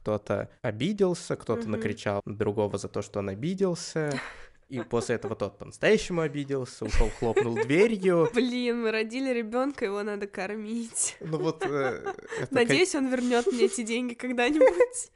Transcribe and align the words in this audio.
кто-то 0.00 0.48
обиделся, 0.62 1.36
кто-то 1.36 1.62
Мгм. 1.62 1.72
накричал 1.72 2.20
на 2.24 2.34
другого 2.36 2.78
за 2.78 2.88
то, 2.88 3.02
что 3.02 3.18
он 3.18 3.28
обиделся, 3.28 4.18
и 4.68 4.80
после 4.80 5.16
этого 5.16 5.36
тот 5.36 5.58
по-настоящему 5.58 6.22
обиделся, 6.22 6.84
ушел, 6.86 7.10
хлопнул 7.18 7.54
дверью. 7.54 8.28
Блин, 8.34 8.82
мы 8.82 8.90
родили 8.90 9.30
ребенка, 9.32 9.84
его 9.84 10.02
надо 10.02 10.26
кормить. 10.26 11.16
Ну 11.20 11.38
вот... 11.38 11.64
э, 11.66 12.14
это, 12.40 12.54
Надеюсь, 12.54 12.94
он 12.94 13.08
вернет 13.08 13.46
мне 13.46 13.64
эти 13.66 13.82
деньги 13.82 14.14
когда-нибудь. 14.14 15.10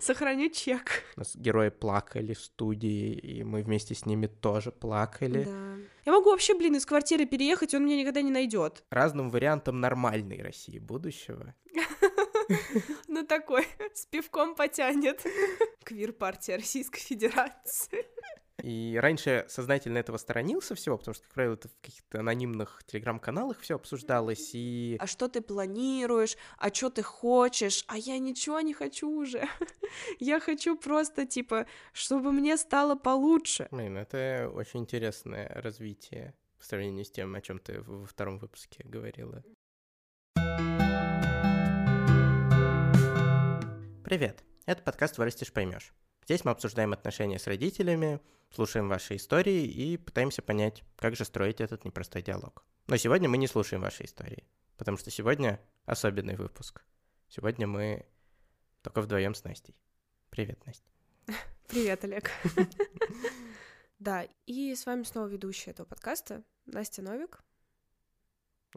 Сохраню 0.00 0.48
чек. 0.50 1.02
У 1.16 1.20
нас 1.20 1.36
герои 1.36 1.68
плакали 1.68 2.32
в 2.34 2.40
студии, 2.40 3.12
и 3.12 3.42
мы 3.44 3.62
вместе 3.62 3.94
с 3.94 4.06
ними 4.06 4.26
тоже 4.26 4.70
плакали. 4.72 5.44
Да. 5.44 5.74
Я 6.06 6.12
могу 6.12 6.30
вообще, 6.30 6.54
блин, 6.54 6.76
из 6.76 6.86
квартиры 6.86 7.26
переехать, 7.26 7.74
он 7.74 7.84
меня 7.84 7.96
никогда 7.96 8.22
не 8.22 8.30
найдет. 8.30 8.82
Разным 8.90 9.30
вариантам 9.30 9.80
нормальной 9.80 10.42
России 10.42 10.78
будущего. 10.78 11.54
Ну 13.08 13.24
такой, 13.24 13.66
с 13.94 14.06
пивком 14.06 14.54
потянет. 14.54 15.24
Квир-партия 15.84 16.56
Российской 16.56 17.00
Федерации. 17.00 18.06
И 18.62 18.98
раньше 19.00 19.44
сознательно 19.48 19.98
этого 19.98 20.16
сторонился 20.16 20.74
всего, 20.74 20.96
потому 20.96 21.14
что, 21.14 21.24
как 21.24 21.34
правило, 21.34 21.54
это 21.54 21.68
в 21.68 21.76
каких-то 21.82 22.20
анонимных 22.20 22.82
телеграм-каналах 22.86 23.60
все 23.60 23.74
обсуждалось, 23.74 24.52
и 24.54 24.96
А 25.00 25.06
что 25.06 25.28
ты 25.28 25.42
планируешь? 25.42 26.36
А 26.56 26.72
что 26.72 26.88
ты 26.88 27.02
хочешь? 27.02 27.84
А 27.88 27.98
я 27.98 28.18
ничего 28.18 28.60
не 28.60 28.72
хочу 28.72 29.10
уже. 29.10 29.46
Я 30.18 30.40
хочу 30.40 30.76
просто, 30.78 31.26
типа, 31.26 31.66
чтобы 31.92 32.32
мне 32.32 32.56
стало 32.56 32.94
получше. 32.94 33.68
Блин, 33.70 33.98
это 33.98 34.50
очень 34.54 34.80
интересное 34.80 35.48
развитие 35.62 36.34
по 36.58 36.64
сравнению 36.64 37.04
с 37.04 37.10
тем, 37.10 37.34
о 37.34 37.40
чем 37.42 37.58
ты 37.58 37.82
во 37.82 38.06
втором 38.06 38.38
выпуске 38.38 38.82
говорила. 38.84 39.42
Привет! 44.04 44.44
Это 44.66 44.82
подкаст 44.82 45.16
«Вырастешь, 45.16 45.50
поймешь». 45.50 45.94
Здесь 46.24 46.44
мы 46.44 46.50
обсуждаем 46.50 46.92
отношения 46.92 47.38
с 47.38 47.46
родителями, 47.46 48.20
слушаем 48.50 48.86
ваши 48.86 49.16
истории 49.16 49.64
и 49.64 49.96
пытаемся 49.96 50.42
понять, 50.42 50.84
как 50.96 51.16
же 51.16 51.24
строить 51.24 51.62
этот 51.62 51.86
непростой 51.86 52.20
диалог. 52.20 52.66
Но 52.86 52.98
сегодня 52.98 53.30
мы 53.30 53.38
не 53.38 53.46
слушаем 53.46 53.80
ваши 53.80 54.04
истории, 54.04 54.44
потому 54.76 54.98
что 54.98 55.10
сегодня 55.10 55.58
особенный 55.86 56.36
выпуск. 56.36 56.84
Сегодня 57.30 57.66
мы 57.66 58.04
только 58.82 59.00
вдвоем 59.00 59.34
с 59.34 59.42
Настей. 59.42 59.74
Привет, 60.28 60.62
Настя. 60.66 60.90
Привет, 61.68 62.04
Олег. 62.04 62.30
Да, 63.98 64.28
и 64.44 64.74
с 64.74 64.84
вами 64.84 65.04
снова 65.04 65.28
ведущая 65.28 65.70
этого 65.70 65.86
подкаста 65.86 66.44
Настя 66.66 67.00
Новик. 67.00 67.42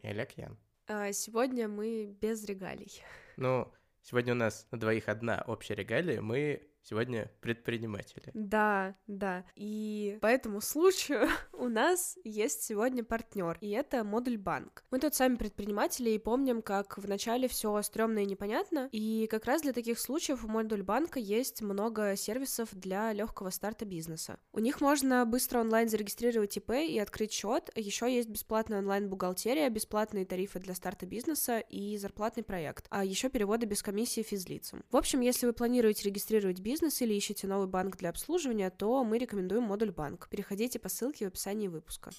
И 0.01 0.07
Олег 0.07 0.31
Ян. 0.37 0.57
А 0.87 1.11
Сегодня 1.11 1.67
мы 1.67 2.05
без 2.05 2.45
регалий. 2.45 3.03
Ну, 3.35 3.69
сегодня 4.07 4.31
у 4.33 4.37
нас 4.37 4.65
на 4.71 4.79
двоих 4.79 5.09
одна 5.09 5.43
общая 5.47 5.75
регалия. 5.75 6.21
Мы 6.21 6.65
сегодня 6.89 7.29
предприниматели. 7.41 8.31
Да, 8.33 8.95
да. 9.07 9.45
И 9.55 10.17
по 10.21 10.27
этому 10.27 10.61
случаю 10.61 11.27
у 11.53 11.67
нас 11.67 12.17
есть 12.23 12.63
сегодня 12.63 13.03
партнер, 13.03 13.57
и 13.61 13.69
это 13.69 14.03
модуль 14.03 14.37
банк. 14.37 14.83
Мы 14.91 14.99
тут 14.99 15.15
сами 15.15 15.35
предприниматели 15.35 16.11
и 16.11 16.17
помним, 16.17 16.61
как 16.61 16.97
вначале 16.97 17.47
все 17.47 17.81
стрёмно 17.81 18.19
и 18.19 18.25
непонятно, 18.25 18.89
и 18.91 19.27
как 19.29 19.45
раз 19.45 19.61
для 19.61 19.73
таких 19.73 19.99
случаев 19.99 20.45
у 20.45 20.47
модуль 20.47 20.83
банка 20.83 21.19
есть 21.19 21.61
много 21.61 22.15
сервисов 22.15 22.69
для 22.71 23.11
легкого 23.13 23.49
старта 23.49 23.85
бизнеса. 23.85 24.39
У 24.53 24.59
них 24.59 24.79
можно 24.79 25.25
быстро 25.25 25.59
онлайн 25.59 25.89
зарегистрировать 25.89 26.55
ИП 26.57 26.71
и 26.71 26.99
открыть 26.99 27.33
счет. 27.33 27.69
Еще 27.75 28.13
есть 28.13 28.29
бесплатная 28.29 28.79
онлайн-бухгалтерия, 28.79 29.69
бесплатные 29.69 30.25
тарифы 30.25 30.59
для 30.59 30.73
старта 30.73 31.05
бизнеса 31.05 31.59
и 31.59 31.97
зарплатный 31.97 32.43
проект, 32.43 32.85
а 32.89 33.03
еще 33.03 33.29
переводы 33.29 33.65
без 33.65 33.83
комиссии 33.83 34.21
физлицам. 34.21 34.83
В 34.89 34.97
общем, 34.97 35.21
если 35.21 35.45
вы 35.45 35.53
планируете 35.53 36.07
регистрировать 36.07 36.59
бизнес 36.59 36.76
или 36.81 37.13
ищете 37.13 37.47
новый 37.47 37.67
банк 37.67 37.97
для 37.97 38.09
обслуживания, 38.09 38.69
то 38.69 39.03
мы 39.03 39.17
рекомендуем 39.17 39.63
модуль 39.63 39.91
банк. 39.91 40.27
Переходите 40.29 40.79
по 40.79 40.89
ссылке 40.89 41.25
в 41.25 41.27
описании 41.29 41.67
выпуска. 41.67 42.11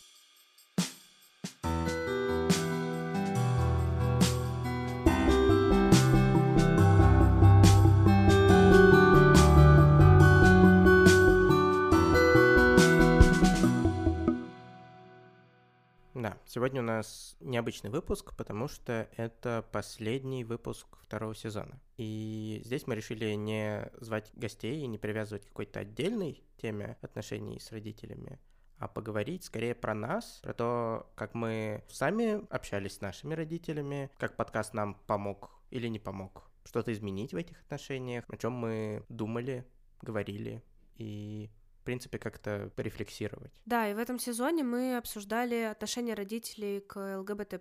Да, 16.18 16.36
сегодня 16.46 16.80
у 16.80 16.84
нас 16.84 17.36
необычный 17.38 17.90
выпуск, 17.90 18.34
потому 18.36 18.66
что 18.66 19.08
это 19.16 19.64
последний 19.70 20.42
выпуск 20.42 20.98
второго 21.00 21.32
сезона. 21.32 21.80
И 21.96 22.60
здесь 22.64 22.88
мы 22.88 22.96
решили 22.96 23.34
не 23.34 23.88
звать 24.00 24.32
гостей 24.34 24.80
и 24.80 24.88
не 24.88 24.98
привязывать 24.98 25.44
к 25.44 25.48
какой-то 25.50 25.78
отдельной 25.78 26.42
теме 26.56 26.96
отношений 27.02 27.60
с 27.60 27.70
родителями, 27.70 28.40
а 28.78 28.88
поговорить 28.88 29.44
скорее 29.44 29.76
про 29.76 29.94
нас, 29.94 30.40
про 30.42 30.54
то, 30.54 31.08
как 31.14 31.34
мы 31.34 31.84
сами 31.88 32.44
общались 32.52 32.94
с 32.94 33.00
нашими 33.00 33.34
родителями, 33.34 34.10
как 34.18 34.34
подкаст 34.34 34.74
нам 34.74 34.96
помог 35.06 35.52
или 35.70 35.86
не 35.86 36.00
помог 36.00 36.50
что-то 36.64 36.92
изменить 36.92 37.32
в 37.32 37.36
этих 37.36 37.60
отношениях, 37.60 38.24
о 38.26 38.36
чем 38.36 38.54
мы 38.54 39.04
думали, 39.08 39.64
говорили 40.02 40.64
и 40.96 41.48
принципе, 41.88 42.18
как-то 42.18 42.70
порефлексировать. 42.76 43.50
Да, 43.64 43.88
и 43.88 43.94
в 43.94 43.98
этом 43.98 44.18
сезоне 44.18 44.62
мы 44.62 44.98
обсуждали 44.98 45.62
отношения 45.62 46.12
родителей 46.12 46.80
к 46.80 47.18
ЛГБТ+, 47.20 47.58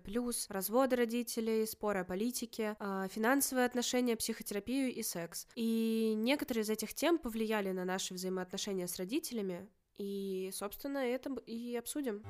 разводы 0.49 0.97
родителей, 0.97 1.65
споры 1.65 1.99
о 1.99 2.03
политике, 2.03 2.75
а, 2.79 3.07
финансовые 3.07 3.65
отношения, 3.65 4.17
психотерапию 4.17 4.93
и 4.93 5.01
секс. 5.01 5.47
И 5.55 6.13
некоторые 6.17 6.63
из 6.63 6.69
этих 6.69 6.93
тем 6.93 7.19
повлияли 7.19 7.71
на 7.71 7.85
наши 7.85 8.13
взаимоотношения 8.13 8.89
с 8.89 8.97
родителями, 8.97 9.69
и, 9.97 10.51
собственно, 10.53 10.97
это 10.97 11.33
и 11.45 11.77
обсудим. 11.77 12.21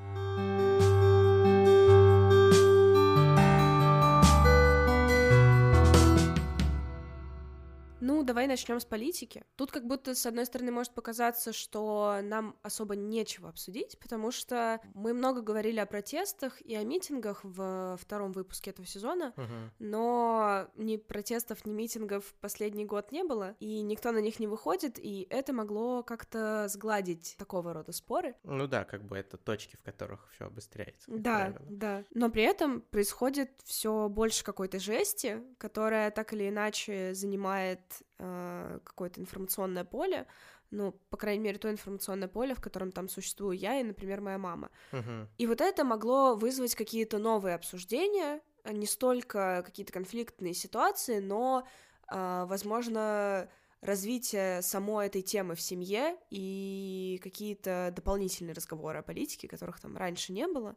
Ну, 8.00 8.24
давай 8.24 8.48
начнем 8.48 8.80
с 8.80 8.86
политики. 8.86 9.44
Тут 9.56 9.72
как 9.72 9.88
будто, 9.88 10.14
с 10.14 10.26
одной 10.26 10.46
стороны, 10.46 10.72
может 10.72 10.94
показаться, 10.94 11.52
что 11.52 12.20
нам 12.22 12.56
особо 12.62 12.96
нечего 12.96 13.50
обсудить, 13.50 13.98
потому 14.00 14.32
что 14.32 14.80
мы 14.94 15.14
много 15.14 15.42
говорили 15.42 15.80
о 15.80 15.86
протестах 15.86 16.62
и 16.62 16.76
о 16.76 16.84
митингах 16.84 17.40
в 17.44 17.98
втором 18.00 18.34
выпуске 18.34 18.70
этого 18.70 18.88
сезона, 18.88 19.34
но 19.80 20.68
ни 20.76 20.98
протестов, 20.98 21.66
ни 21.66 21.74
митингов 21.74 22.36
последний 22.40 22.86
год 22.86 23.12
не 23.12 23.24
было, 23.24 23.56
и 23.60 23.82
никто 23.82 24.12
на 24.12 24.20
них 24.20 24.40
не 24.40 24.48
выходит, 24.48 25.00
и 25.00 25.26
это 25.30 25.54
могло 25.54 26.04
как-то 26.04 26.68
сгладить 26.70 27.36
такого 27.38 27.74
рода 27.74 27.92
споры. 27.92 28.36
Ну 28.44 28.68
да, 28.68 28.84
как 28.84 29.04
бы 29.04 29.18
это 29.18 29.38
точки, 29.38 29.76
в 29.76 29.82
которых 29.82 30.30
все 30.34 30.46
обостряется. 30.46 31.10
Да, 31.10 31.52
правило. 31.52 31.66
да. 31.70 32.04
Но 32.14 32.30
при 32.30 32.44
этом 32.44 32.82
происходит 32.82 33.52
все 33.64 34.08
больше 34.08 34.44
какой-то 34.44 34.80
жести, 34.80 35.42
которая 35.58 36.12
так 36.12 36.34
или 36.34 36.50
иначе 36.50 37.14
занимает 37.14 37.82
э, 38.20 38.80
какое-то 38.84 39.22
информационное 39.22 39.84
поле. 39.84 40.28
Ну, 40.72 40.92
по 41.10 41.18
крайней 41.18 41.44
мере, 41.44 41.58
то 41.58 41.70
информационное 41.70 42.28
поле, 42.28 42.54
в 42.54 42.62
котором 42.62 42.92
там 42.92 43.08
существую 43.08 43.58
я 43.58 43.80
и, 43.80 43.84
например, 43.84 44.22
моя 44.22 44.38
мама. 44.38 44.70
Мгм. 44.92 45.30
И 45.38 45.48
вот 45.48 45.62
это 45.62 45.84
могло 45.84 46.36
вызвать 46.36 46.76
какие-то 46.76 47.20
новые 47.20 47.56
обсуждения, 47.56 48.42
а 48.64 48.74
не 48.74 48.86
столько 48.86 49.64
какие-то 49.66 49.94
конфликтные 49.94 50.54
ситуации, 50.54 51.20
но, 51.20 51.66
а, 52.08 52.46
возможно, 52.48 53.50
развитие 53.82 54.62
самой 54.62 55.08
этой 55.08 55.22
темы 55.22 55.56
в 55.56 55.62
семье 55.62 56.18
и 56.30 57.20
какие-то 57.24 57.94
дополнительные 57.96 58.54
разговоры 58.54 59.00
о 59.00 59.04
политике, 59.04 59.48
которых 59.48 59.80
там 59.80 59.96
раньше 59.96 60.34
не 60.34 60.48
было. 60.48 60.76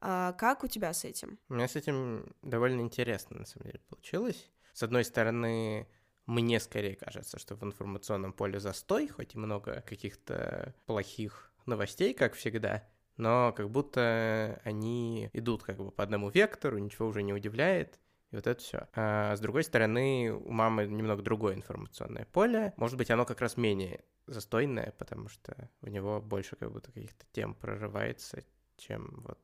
А 0.00 0.32
как 0.32 0.64
у 0.64 0.66
тебя 0.66 0.92
с 0.92 1.04
этим? 1.04 1.38
У 1.48 1.54
меня 1.54 1.68
с 1.68 1.76
этим 1.76 2.34
довольно 2.42 2.80
интересно, 2.80 3.38
на 3.38 3.46
самом 3.46 3.66
деле, 3.66 3.80
получилось. 3.88 4.50
С 4.72 4.82
одной 4.82 5.04
стороны, 5.04 5.88
мне 6.30 6.60
скорее 6.60 6.94
кажется, 6.94 7.38
что 7.38 7.56
в 7.56 7.64
информационном 7.64 8.32
поле 8.32 8.60
застой, 8.60 9.08
хоть 9.08 9.34
и 9.34 9.38
много 9.38 9.82
каких-то 9.86 10.74
плохих 10.86 11.52
новостей, 11.66 12.14
как 12.14 12.34
всегда, 12.34 12.88
но 13.16 13.52
как 13.52 13.68
будто 13.68 14.60
они 14.64 15.28
идут 15.32 15.62
как 15.62 15.76
бы 15.76 15.90
по 15.90 16.04
одному 16.04 16.30
вектору, 16.30 16.78
ничего 16.78 17.08
уже 17.08 17.22
не 17.22 17.32
удивляет. 17.32 17.98
И 18.30 18.36
вот 18.36 18.46
это 18.46 18.60
все. 18.60 18.88
А 18.94 19.34
с 19.34 19.40
другой 19.40 19.64
стороны, 19.64 20.32
у 20.32 20.52
мамы 20.52 20.86
немного 20.86 21.20
другое 21.20 21.54
информационное 21.54 22.26
поле. 22.26 22.72
Может 22.76 22.96
быть, 22.96 23.10
оно 23.10 23.24
как 23.24 23.40
раз 23.40 23.56
менее 23.56 24.04
застойное, 24.28 24.94
потому 24.98 25.28
что 25.28 25.68
в 25.80 25.88
него 25.88 26.20
больше 26.22 26.54
как 26.54 26.70
будто 26.70 26.92
каких-то 26.92 27.26
тем 27.32 27.54
прорывается, 27.54 28.44
чем 28.76 29.24
вот 29.26 29.40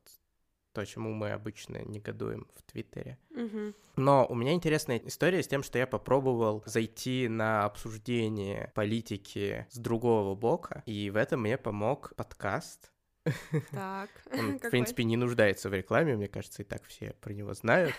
то, 0.77 0.85
чему 0.85 1.11
мы 1.11 1.31
обычно 1.31 1.83
негодуем 1.85 2.45
в 2.53 2.61
Твиттере. 2.61 3.17
Мгм. 3.31 3.73
Но 3.95 4.27
у 4.29 4.35
меня 4.35 4.53
интересная 4.53 5.01
история 5.05 5.41
с 5.41 5.47
тем, 5.47 5.63
что 5.63 5.79
я 5.79 5.87
попробовал 5.87 6.61
зайти 6.67 7.27
на 7.27 7.65
обсуждение 7.65 8.71
политики 8.75 9.65
с 9.71 9.79
другого 9.79 10.35
бока, 10.35 10.83
и 10.85 11.09
в 11.09 11.15
этом 11.15 11.41
мне 11.41 11.57
помог 11.57 12.13
подкаст. 12.15 12.91
Так. 13.71 14.11
Он, 14.31 14.59
в 14.59 14.69
принципе, 14.69 15.03
не 15.03 15.17
нуждается 15.17 15.67
в 15.71 15.73
рекламе, 15.73 16.15
мне 16.15 16.27
кажется, 16.27 16.61
и 16.61 16.65
так 16.65 16.83
все 16.83 17.15
про 17.21 17.33
него 17.33 17.55
знают. 17.55 17.95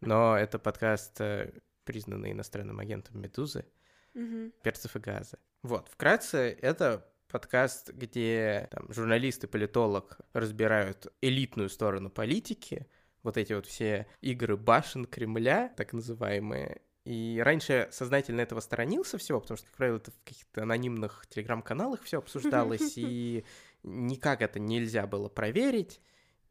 Но 0.00 0.36
это 0.36 0.58
подкаст, 0.58 1.20
э, 1.20 1.52
признанный 1.84 2.32
иностранным 2.32 2.80
агентом 2.80 3.20
Медузы. 3.20 3.66
Мгм. 4.14 4.52
перцев 4.62 4.96
и 4.96 4.98
газа. 4.98 5.38
Вот, 5.62 5.88
вкратце, 5.90 6.58
это 6.60 7.06
подкаст, 7.36 7.92
где 7.92 8.66
там, 8.70 8.90
журналист 8.90 9.44
и 9.44 9.46
политолог 9.46 10.18
разбирают 10.32 11.12
элитную 11.20 11.68
сторону 11.68 12.08
политики, 12.08 12.86
вот 13.22 13.36
эти 13.36 13.52
вот 13.52 13.66
все 13.66 14.06
игры 14.22 14.56
башен 14.56 15.04
Кремля, 15.04 15.70
так 15.76 15.92
называемые. 15.92 16.80
И 17.04 17.38
раньше 17.44 17.90
сознательно 17.92 18.40
этого 18.40 18.60
сторонился 18.60 19.18
всего, 19.18 19.38
потому 19.42 19.58
что, 19.58 19.66
как 19.66 19.76
правило, 19.76 19.98
это 19.98 20.12
в 20.12 20.18
каких-то 20.24 20.62
анонимных 20.62 21.26
телеграм-каналах 21.28 22.02
все 22.04 22.20
обсуждалось, 22.20 22.94
и 22.96 23.44
никак 23.82 24.40
это 24.40 24.58
нельзя 24.58 25.06
было 25.06 25.28
проверить, 25.28 26.00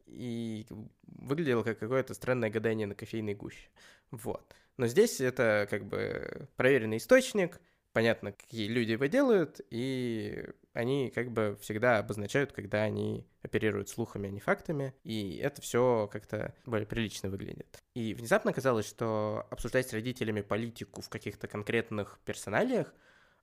и 0.06 0.68
выглядело 1.02 1.64
как 1.64 1.80
какое-то 1.80 2.14
странное 2.14 2.48
гадание 2.48 2.86
на 2.86 2.94
кофейной 2.94 3.34
гуще. 3.34 3.70
Вот. 4.12 4.54
Но 4.76 4.86
здесь 4.86 5.20
это 5.20 5.66
как 5.68 5.84
бы 5.84 6.48
проверенный 6.54 6.98
источник, 6.98 7.60
понятно, 7.92 8.30
какие 8.30 8.68
люди 8.68 8.92
его 8.92 9.06
делают, 9.06 9.60
и 9.70 10.44
они 10.76 11.10
как 11.10 11.32
бы 11.32 11.56
всегда 11.60 11.98
обозначают, 11.98 12.52
когда 12.52 12.82
они 12.82 13.26
оперируют 13.42 13.88
слухами, 13.88 14.28
а 14.28 14.30
не 14.30 14.40
фактами, 14.40 14.94
и 15.04 15.36
это 15.36 15.62
все 15.62 16.08
как-то 16.12 16.54
более 16.66 16.86
прилично 16.86 17.30
выглядит. 17.30 17.82
И 17.94 18.14
внезапно 18.14 18.50
оказалось, 18.50 18.86
что 18.86 19.46
обсуждать 19.50 19.88
с 19.88 19.92
родителями 19.92 20.42
политику 20.42 21.00
в 21.00 21.08
каких-то 21.08 21.48
конкретных 21.48 22.20
персоналиях 22.24 22.92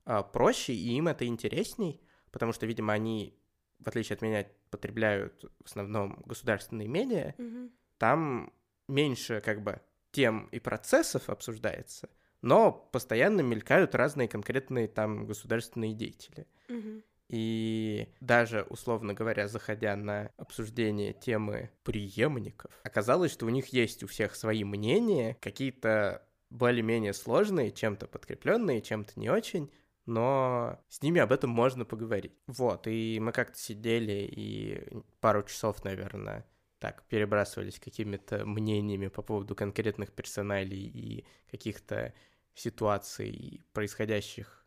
а, 0.04 0.22
проще, 0.22 0.74
и 0.74 0.96
им 0.96 1.08
это 1.08 1.26
интересней, 1.26 2.00
потому 2.30 2.52
что, 2.52 2.66
видимо, 2.66 2.92
они, 2.92 3.36
в 3.80 3.88
отличие 3.88 4.14
от 4.14 4.22
меня, 4.22 4.46
потребляют 4.70 5.44
в 5.62 5.66
основном 5.66 6.22
государственные 6.26 6.88
медиа, 6.88 7.34
Мгм. 7.38 7.72
там 7.98 8.52
меньше 8.86 9.40
как 9.40 9.62
бы 9.62 9.80
тем 10.12 10.46
и 10.52 10.60
процессов 10.60 11.28
обсуждается, 11.28 12.08
но 12.42 12.70
постоянно 12.70 13.40
мелькают 13.40 13.94
разные 13.94 14.28
конкретные 14.28 14.86
там 14.86 15.26
государственные 15.26 15.94
деятели. 15.94 16.46
Мгм. 16.68 17.02
И 17.28 18.08
даже, 18.20 18.62
условно 18.68 19.14
говоря, 19.14 19.48
заходя 19.48 19.96
на 19.96 20.30
обсуждение 20.36 21.12
темы 21.12 21.70
преемников, 21.82 22.70
оказалось, 22.82 23.32
что 23.32 23.46
у 23.46 23.50
них 23.50 23.68
есть 23.68 24.02
у 24.02 24.06
всех 24.06 24.36
свои 24.36 24.62
мнения, 24.62 25.36
какие-то 25.40 26.26
более-менее 26.50 27.14
сложные, 27.14 27.72
чем-то 27.72 28.06
подкрепленные, 28.06 28.82
чем-то 28.82 29.18
не 29.18 29.30
очень, 29.30 29.70
но 30.06 30.78
с 30.88 31.02
ними 31.02 31.20
об 31.20 31.32
этом 31.32 31.50
можно 31.50 31.84
поговорить. 31.84 32.34
Вот, 32.46 32.86
и 32.86 33.18
мы 33.20 33.32
как-то 33.32 33.58
сидели 33.58 34.28
и 34.30 34.86
пару 35.20 35.42
часов, 35.44 35.82
наверное, 35.82 36.46
так 36.78 37.04
перебрасывались 37.04 37.80
какими-то 37.80 38.44
мнениями 38.44 39.08
по 39.08 39.22
поводу 39.22 39.54
конкретных 39.54 40.12
персоналей 40.12 40.86
и 40.86 41.26
каких-то 41.50 42.12
ситуаций, 42.54 43.64
происходящих 43.72 44.66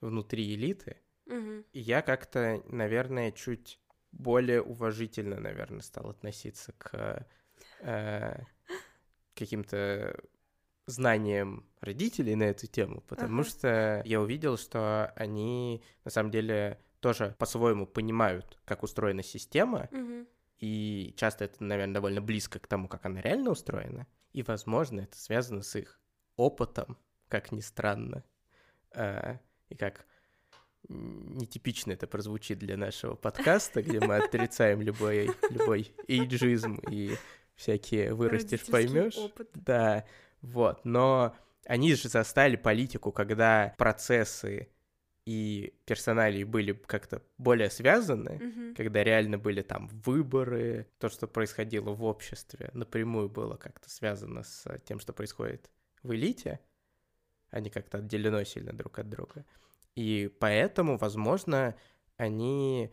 внутри 0.00 0.54
элиты. 0.54 0.96
И 1.26 1.80
я 1.80 2.02
как-то, 2.02 2.62
наверное, 2.66 3.32
чуть 3.32 3.80
более 4.12 4.62
уважительно, 4.62 5.40
наверное, 5.40 5.80
стал 5.80 6.10
относиться 6.10 6.72
к 6.78 7.26
э, 7.80 8.42
каким-то 9.34 10.16
знаниям 10.86 11.66
родителей 11.80 12.34
на 12.34 12.44
эту 12.44 12.66
тему, 12.66 13.00
потому 13.02 13.40
Ага. 13.40 13.48
что 13.50 14.02
я 14.04 14.20
увидел, 14.20 14.56
что 14.56 15.12
они 15.16 15.82
на 16.04 16.10
самом 16.10 16.30
деле 16.30 16.78
тоже 17.00 17.34
по-своему 17.38 17.86
понимают, 17.86 18.58
как 18.64 18.82
устроена 18.82 19.22
система, 19.22 19.88
Мгм. 19.90 20.26
и 20.58 21.14
часто 21.16 21.46
это, 21.46 21.62
наверное, 21.64 21.94
довольно 21.94 22.20
близко 22.20 22.58
к 22.58 22.66
тому, 22.66 22.88
как 22.88 23.04
она 23.06 23.20
реально 23.20 23.50
устроена, 23.50 24.06
и, 24.32 24.42
возможно, 24.42 25.00
это 25.00 25.16
связано 25.18 25.62
с 25.62 25.74
их 25.76 26.00
опытом, 26.36 26.98
как 27.28 27.50
ни 27.52 27.60
странно, 27.60 28.24
э, 28.92 29.38
и 29.68 29.74
как 29.74 30.06
нетипично 30.88 31.92
это 31.92 32.06
прозвучит 32.06 32.58
для 32.58 32.76
нашего 32.76 33.14
подкаста, 33.14 33.82
где 33.82 34.00
мы 34.00 34.16
отрицаем 34.16 34.82
любой, 34.82 35.30
любой 35.50 35.92
эйджизм 36.08 36.80
и 36.90 37.16
всякие 37.54 38.14
вырастешь, 38.14 38.66
поймешь. 38.66 39.16
опыт. 39.16 39.50
Да, 39.54 40.04
вот, 40.42 40.84
но 40.84 41.36
они 41.66 41.94
же 41.94 42.08
застали 42.08 42.56
политику, 42.56 43.12
когда 43.12 43.74
процессы 43.78 44.68
и 45.26 45.74
персоналии 45.86 46.44
были 46.44 46.72
как-то 46.72 47.22
более 47.38 47.70
связаны, 47.70 48.38
Мгм. 48.42 48.74
когда 48.74 49.02
реально 49.02 49.38
были 49.38 49.62
там 49.62 49.88
выборы, 49.88 50.86
то, 50.98 51.08
что 51.08 51.26
происходило 51.26 51.92
в 51.92 52.04
обществе, 52.04 52.70
напрямую 52.74 53.30
было 53.30 53.56
как-то 53.56 53.88
связано 53.88 54.42
с 54.42 54.64
тем, 54.84 54.98
что 55.00 55.14
происходит 55.14 55.70
в 56.02 56.12
элите, 56.14 56.60
они 57.48 57.70
как-то 57.70 57.98
отделено 57.98 58.44
сильно 58.44 58.74
друг 58.74 58.98
от 58.98 59.08
друга. 59.08 59.46
И 59.94 60.28
поэтому, 60.40 60.96
возможно, 60.96 61.76
они 62.16 62.92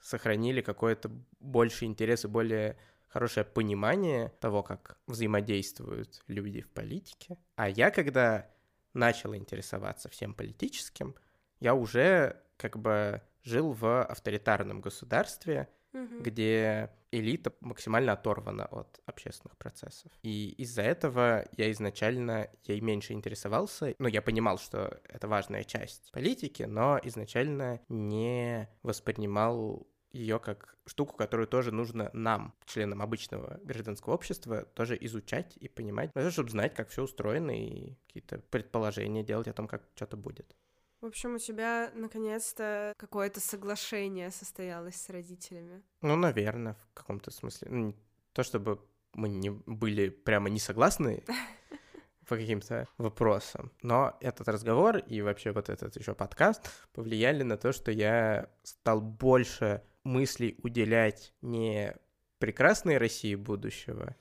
сохранили 0.00 0.60
какой-то 0.60 1.10
больше 1.40 1.84
интерес 1.86 2.24
и 2.24 2.28
более 2.28 2.76
хорошее 3.08 3.44
понимание 3.46 4.30
того, 4.40 4.62
как 4.62 4.98
взаимодействуют 5.06 6.22
люди 6.26 6.60
в 6.60 6.68
политике. 6.70 7.38
А 7.56 7.68
я, 7.68 7.90
когда 7.90 8.50
начал 8.92 9.34
интересоваться 9.34 10.08
всем 10.08 10.34
политическим, 10.34 11.14
я 11.60 11.74
уже 11.74 12.42
как 12.56 12.78
бы 12.78 13.22
жил 13.42 13.72
в 13.72 14.02
авторитарном 14.04 14.80
государстве, 14.80 15.68
Мгм. 15.92 16.22
где 16.22 16.90
элита 17.18 17.52
максимально 17.60 18.12
оторвана 18.12 18.66
от 18.66 19.00
общественных 19.06 19.56
процессов. 19.56 20.10
И 20.22 20.50
из-за 20.58 20.82
этого 20.82 21.46
я 21.56 21.70
изначально 21.72 22.50
ей 22.64 22.80
меньше 22.80 23.12
интересовался. 23.12 23.94
Ну, 23.98 24.08
я 24.08 24.22
понимал, 24.22 24.58
что 24.58 25.00
это 25.04 25.28
важная 25.28 25.64
часть 25.64 26.10
политики, 26.12 26.64
но 26.64 26.98
изначально 27.02 27.80
не 27.88 28.68
воспринимал 28.82 29.86
ее 30.12 30.38
как 30.38 30.76
штуку, 30.86 31.16
которую 31.16 31.48
тоже 31.48 31.72
нужно 31.72 32.10
нам, 32.12 32.54
членам 32.66 33.02
обычного 33.02 33.58
гражданского 33.64 34.14
общества, 34.14 34.62
тоже 34.62 34.96
изучать 35.00 35.56
и 35.56 35.68
понимать, 35.68 36.10
ну, 36.14 36.30
чтобы 36.30 36.50
знать, 36.50 36.74
как 36.74 36.88
все 36.88 37.02
устроено 37.02 37.50
и 37.50 37.96
какие-то 38.06 38.38
предположения 38.38 39.24
делать 39.24 39.48
о 39.48 39.52
том, 39.52 39.66
как 39.66 39.82
что-то 39.94 40.16
будет. 40.16 40.54
В 41.04 41.06
общем, 41.06 41.34
у 41.34 41.38
тебя 41.38 41.90
наконец-то 41.94 42.94
какое-то 42.96 43.38
соглашение 43.38 44.30
состоялось 44.30 44.96
с 44.96 45.10
родителями. 45.10 45.82
Ну, 46.00 46.16
наверное, 46.16 46.78
в 46.92 46.94
каком-то 46.94 47.30
смысле. 47.30 47.68
Ну, 47.70 47.86
не 47.88 47.94
то 48.32 48.42
чтобы 48.42 48.80
мы 49.12 49.28
не 49.28 49.50
были 49.50 50.08
прямо 50.08 50.48
не 50.48 50.58
согласны 50.58 51.22
по 52.26 52.38
каким-то 52.38 52.88
вопросам, 52.96 53.70
но 53.82 54.16
этот 54.22 54.48
разговор 54.48 54.96
и 54.96 55.20
вообще 55.20 55.52
вот 55.52 55.68
этот 55.68 55.94
еще 55.94 56.14
подкаст 56.14 56.70
повлияли 56.94 57.42
на 57.42 57.58
то, 57.58 57.72
что 57.72 57.92
я 57.92 58.48
стал 58.62 59.02
больше 59.02 59.82
мыслей 60.04 60.58
уделять 60.62 61.34
не 61.42 61.94
прекрасной 62.38 62.96
России 62.96 63.34
будущего, 63.34 64.16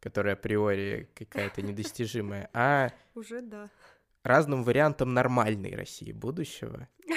которая 0.00 0.34
априори 0.34 1.10
какая-то 1.14 1.62
недостижимая, 1.62 2.50
а 2.52 2.90
Уже 3.14 3.40
да. 3.40 3.70
Разным 4.26 4.64
вариантам 4.64 5.14
нормальной 5.14 5.74
России 5.74 6.12
будущего. 6.12 6.88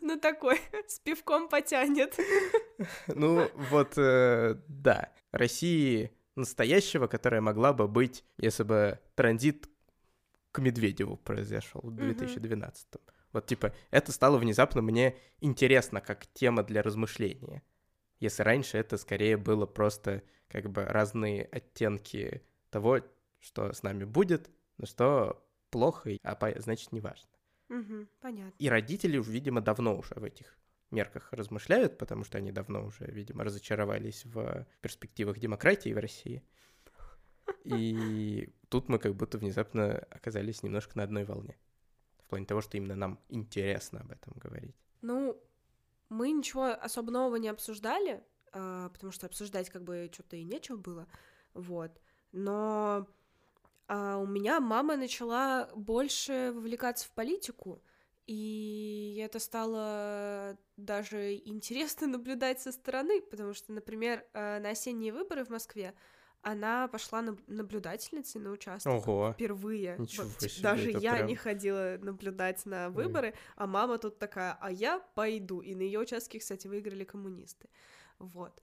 Ну 0.00 0.18
такой, 0.18 0.58
с 0.88 0.98
пивком 0.98 1.48
потянет. 1.48 2.16
Ну, 3.06 3.50
вот, 3.70 3.96
э, 3.96 4.56
да. 4.68 5.12
России 5.30 6.12
настоящего, 6.34 7.06
которая 7.06 7.40
могла 7.40 7.72
бы 7.72 7.88
быть, 7.88 8.24
если 8.38 8.62
бы 8.64 8.98
транзит 9.14 9.68
к 10.52 10.58
Медведеву 10.58 11.16
произошел 11.16 11.80
в 11.82 11.86
Мгм. 11.86 11.96
2012 11.96 12.86
Вот, 13.32 13.46
типа, 13.46 13.74
это 13.90 14.12
стало 14.12 14.38
внезапно 14.38 14.82
мне 14.82 15.16
интересно 15.40 16.00
как 16.00 16.26
тема 16.28 16.62
для 16.62 16.82
размышления. 16.82 17.62
Если 18.20 18.42
раньше 18.42 18.78
это 18.78 18.96
скорее 18.96 19.36
было 19.36 19.66
просто 19.66 20.22
как 20.48 20.70
бы 20.70 20.84
разные 20.84 21.44
оттенки 21.44 22.42
того, 22.70 23.00
что 23.38 23.72
с 23.72 23.82
нами 23.82 24.04
будет, 24.04 24.50
но 24.78 24.86
что 24.86 25.45
плохо, 25.70 26.10
а 26.22 26.34
по- 26.34 26.60
значит 26.60 26.92
не 26.92 27.00
важно. 27.00 27.28
Мгм, 27.68 28.08
Понятно. 28.20 28.54
И 28.58 28.68
родители, 28.68 29.20
видимо, 29.20 29.60
давно 29.60 29.96
уже 29.96 30.14
в 30.14 30.24
этих 30.24 30.56
мерках 30.90 31.32
размышляют, 31.32 31.98
потому 31.98 32.24
что 32.24 32.38
они 32.38 32.52
давно 32.52 32.84
уже, 32.84 33.04
видимо, 33.06 33.44
разочаровались 33.44 34.24
в 34.24 34.66
перспективах 34.80 35.38
демократии 35.38 35.92
в 35.92 35.98
России. 35.98 36.42
И 37.64 38.54
тут 38.68 38.88
мы 38.88 38.98
как 38.98 39.14
будто 39.16 39.38
внезапно 39.38 39.98
оказались 40.10 40.62
немножко 40.62 40.96
на 40.96 41.02
одной 41.02 41.24
волне. 41.24 41.58
В 42.24 42.28
плане 42.28 42.46
того, 42.46 42.60
что 42.60 42.76
именно 42.76 42.94
нам 42.94 43.20
интересно 43.28 44.00
об 44.00 44.12
этом 44.12 44.34
говорить. 44.36 44.76
Ну, 45.02 45.40
мы 46.08 46.30
ничего 46.30 46.66
особо 46.66 47.10
нового 47.10 47.36
не 47.36 47.48
обсуждали, 47.48 48.24
а, 48.52 48.88
потому 48.90 49.12
что 49.12 49.26
обсуждать 49.26 49.70
как 49.70 49.82
бы 49.82 50.08
что-то 50.12 50.36
и 50.36 50.44
нечего 50.44 50.76
было, 50.76 51.08
вот. 51.54 52.00
Но 52.32 53.08
а, 53.88 54.18
у 54.18 54.26
меня 54.26 54.60
мама 54.60 54.96
начала 54.96 55.70
больше 55.74 56.52
вовлекаться 56.54 57.06
в 57.06 57.10
политику, 57.12 57.82
и 58.26 59.20
это 59.24 59.38
стало 59.38 60.58
даже 60.76 61.36
интересно 61.36 62.06
наблюдать 62.06 62.60
со 62.60 62.72
стороны, 62.72 63.22
потому 63.22 63.54
что, 63.54 63.72
например, 63.72 64.24
а, 64.34 64.58
на 64.60 64.70
осенние 64.70 65.12
выборы 65.12 65.44
в 65.44 65.50
Москве 65.50 65.94
она 66.42 66.86
пошла 66.86 67.22
на 67.22 67.36
наблюдательницей 67.48 68.40
на 68.40 68.50
участок 68.52 68.92
Ого. 69.08 69.32
впервые. 69.32 69.96
Ничего 69.98 70.26
Вот, 70.26 70.40
себе, 70.40 70.62
даже 70.62 70.90
я 70.92 71.14
прям- 71.16 71.26
не 71.26 71.34
ходила 71.34 71.98
наблюдать 72.00 72.64
на 72.66 72.88
выборы, 72.90 73.34
а 73.56 73.66
мама 73.66 73.98
тут 73.98 74.18
такая, 74.20 74.56
а 74.60 74.70
я 74.70 75.00
пойду. 75.16 75.60
И 75.60 75.74
на 75.74 75.82
ее 75.82 75.98
участке, 75.98 76.38
кстати, 76.38 76.68
выиграли 76.68 77.02
коммунисты. 77.02 77.68
Вот. 78.20 78.60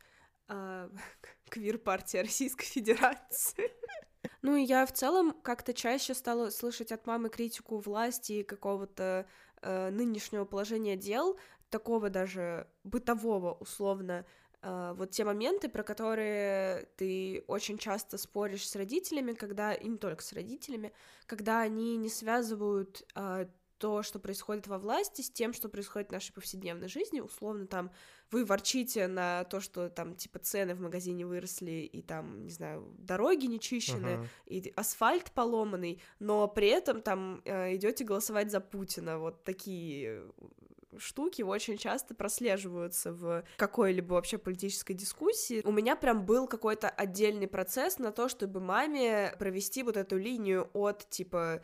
А, 0.48 0.90
Квир-партия 1.50 2.22
Российской 2.22 2.66
Федерации. 2.66 3.70
Ну 4.42 4.56
и 4.56 4.64
я 4.64 4.86
в 4.86 4.92
целом 4.92 5.34
как-то 5.42 5.74
чаще 5.74 6.14
стала 6.14 6.50
слышать 6.50 6.92
от 6.92 7.06
мамы 7.06 7.30
критику 7.30 7.78
власти 7.78 8.34
и 8.34 8.44
какого-то 8.44 9.26
э, 9.62 9.90
нынешнего 9.90 10.46
положения 10.46 10.96
дел, 10.96 11.38
такого 11.70 12.10
даже 12.10 12.68
бытового 12.84 13.54
условно. 13.54 14.26
Э, 14.62 14.94
вот 14.96 15.12
те 15.12 15.26
моменты, 15.26 15.70
про 15.70 15.84
которые 15.84 16.88
ты 16.98 17.44
очень 17.48 17.78
часто 17.78 18.18
споришь 18.18 18.68
с 18.68 18.76
родителями, 18.76 19.34
когда 19.34 19.74
и 19.74 19.88
не 19.88 19.98
только 19.98 20.24
с 20.24 20.34
родителями, 20.34 20.94
когда 21.26 21.62
они 21.62 21.98
не 21.98 22.10
связывают 22.10 23.06
э, 23.16 23.48
то, 23.84 24.02
что 24.02 24.18
происходит 24.18 24.68
во 24.68 24.78
власти, 24.78 25.22
с 25.22 25.30
тем, 25.30 25.52
что 25.52 25.68
происходит 25.68 26.08
в 26.08 26.14
нашей 26.14 26.32
повседневной 26.32 26.88
жизни. 26.88 27.20
Условно, 27.20 27.68
там, 27.68 27.92
вы 28.32 28.46
ворчите 28.46 29.08
на 29.08 29.44
то, 29.44 29.60
что 29.60 29.90
там, 29.90 30.16
типа, 30.16 30.40
цены 30.40 30.74
в 30.74 30.80
магазине 30.80 31.26
выросли, 31.26 31.82
и 31.82 32.02
там, 32.02 32.46
не 32.46 32.52
знаю, 32.54 32.96
дороги 32.98 33.48
не 33.48 33.60
чищены, 33.60 34.16
Мгм. 34.20 34.28
и 34.46 34.74
асфальт 34.78 35.34
поломанный, 35.34 36.02
но 36.20 36.48
при 36.48 36.70
этом 36.70 37.02
там 37.02 37.42
идете 37.46 38.06
голосовать 38.06 38.52
за 38.52 38.62
Путина. 38.62 39.20
Вот 39.20 39.44
такие 39.44 40.22
э, 40.22 40.32
штуки 40.98 41.42
очень 41.42 41.78
часто 41.78 42.16
прослеживаются 42.16 43.12
в 43.12 43.44
какой-либо 43.58 44.14
вообще 44.14 44.38
политической 44.38 44.94
дискуссии. 44.94 45.62
У 45.66 45.74
меня 45.74 45.98
прям 45.98 46.26
был 46.26 46.48
какой-то 46.48 46.88
отдельный 46.88 47.50
процесс 47.50 48.00
на 48.00 48.14
то, 48.14 48.30
чтобы 48.30 48.62
маме 48.62 49.36
провести 49.40 49.84
вот 49.84 49.98
эту 49.98 50.18
линию 50.18 50.70
от, 50.72 51.10
типа, 51.10 51.62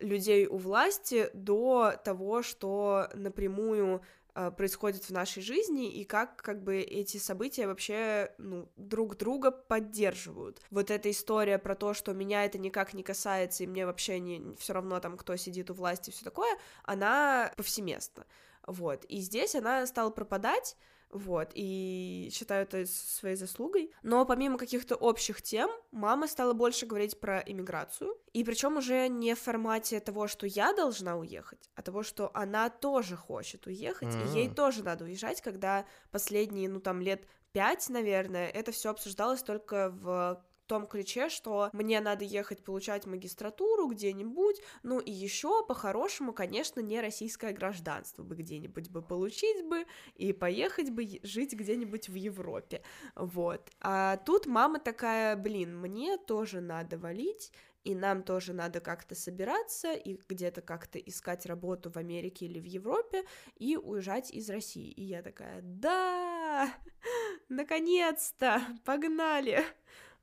людей 0.00 0.46
у 0.46 0.56
власти 0.56 1.30
до 1.32 1.94
того, 2.04 2.42
что 2.42 3.08
напрямую 3.14 4.02
э, 4.34 4.50
происходит 4.50 5.04
в 5.04 5.10
нашей 5.10 5.42
жизни 5.42 5.90
и 5.92 6.04
как 6.04 6.36
как 6.36 6.62
бы 6.62 6.80
эти 6.80 7.16
события 7.16 7.66
вообще 7.66 8.32
ну, 8.38 8.68
друг 8.76 9.16
друга 9.16 9.50
поддерживают. 9.50 10.60
Вот 10.70 10.90
эта 10.90 11.10
история 11.10 11.58
про 11.58 11.74
то, 11.74 11.94
что 11.94 12.12
меня 12.12 12.44
это 12.44 12.58
никак 12.58 12.94
не 12.94 13.02
касается 13.02 13.64
и 13.64 13.66
мне 13.66 13.86
вообще 13.86 14.20
не 14.20 14.54
все 14.56 14.72
равно 14.72 15.00
там 15.00 15.16
кто 15.16 15.36
сидит 15.36 15.70
у 15.70 15.74
власти 15.74 16.10
все 16.10 16.24
такое, 16.24 16.56
она 16.84 17.52
повсеместна. 17.56 18.26
Вот. 18.66 19.04
И 19.04 19.18
здесь 19.18 19.54
она 19.54 19.86
стала 19.86 20.10
пропадать, 20.10 20.76
вот, 21.10 21.50
и 21.54 22.28
считаю 22.32 22.64
это 22.64 22.84
своей 22.86 23.36
заслугой. 23.36 23.92
Но 24.02 24.24
помимо 24.26 24.58
каких-то 24.58 24.96
общих 24.96 25.42
тем, 25.42 25.70
мама 25.90 26.26
стала 26.26 26.52
больше 26.52 26.86
говорить 26.86 27.18
про 27.20 27.38
иммиграцию. 27.40 28.16
И 28.32 28.44
причем 28.44 28.76
уже 28.76 29.08
не 29.08 29.34
в 29.34 29.40
формате 29.40 30.00
того, 30.00 30.28
что 30.28 30.46
я 30.46 30.72
должна 30.72 31.16
уехать, 31.16 31.70
а 31.74 31.82
того, 31.82 32.02
что 32.02 32.30
она 32.34 32.68
тоже 32.70 33.16
хочет 33.16 33.66
уехать, 33.66 34.14
М. 34.14 34.26
и 34.26 34.38
ей 34.38 34.48
тоже 34.48 34.82
надо 34.82 35.04
уезжать, 35.04 35.40
когда 35.40 35.86
последние, 36.10 36.68
ну 36.68 36.80
там, 36.80 37.00
лет 37.00 37.26
пять, 37.52 37.88
наверное, 37.88 38.48
это 38.48 38.72
все 38.72 38.90
обсуждалось 38.90 39.42
только 39.42 39.90
в 39.90 40.44
том 40.66 40.86
ключе, 40.86 41.28
что 41.28 41.70
мне 41.72 42.00
надо 42.00 42.24
ехать 42.24 42.64
получать 42.64 43.06
магистратуру 43.06 43.88
где-нибудь, 43.88 44.60
ну 44.82 44.98
и 44.98 45.10
еще 45.10 45.64
по-хорошему, 45.66 46.32
конечно, 46.32 46.80
не 46.80 47.00
российское 47.00 47.52
гражданство 47.52 48.22
бы 48.22 48.34
где-нибудь 48.36 48.90
бы 48.90 49.02
получить 49.02 49.64
бы 49.66 49.86
и 50.14 50.32
поехать 50.32 50.90
бы 50.90 51.20
жить 51.22 51.54
где-нибудь 51.54 52.08
в 52.08 52.14
Европе, 52.14 52.82
вот. 53.14 53.70
А 53.80 54.16
тут 54.18 54.46
мама 54.46 54.78
такая, 54.78 55.36
блин, 55.36 55.78
мне 55.78 56.16
тоже 56.18 56.60
надо 56.60 56.98
валить, 56.98 57.52
и 57.86 57.94
нам 57.94 58.24
тоже 58.24 58.52
надо 58.52 58.80
как-то 58.80 59.14
собираться 59.14 59.92
и 59.92 60.18
где-то 60.28 60.60
как-то 60.60 60.98
искать 60.98 61.46
работу 61.46 61.88
в 61.88 61.96
Америке 61.96 62.46
или 62.46 62.58
в 62.58 62.64
Европе 62.64 63.22
и 63.58 63.76
уезжать 63.76 64.32
из 64.32 64.50
России. 64.50 64.90
И 64.90 65.04
я 65.04 65.22
такая, 65.22 65.60
да, 65.62 66.68
наконец-то, 67.48 68.60
погнали. 68.84 69.64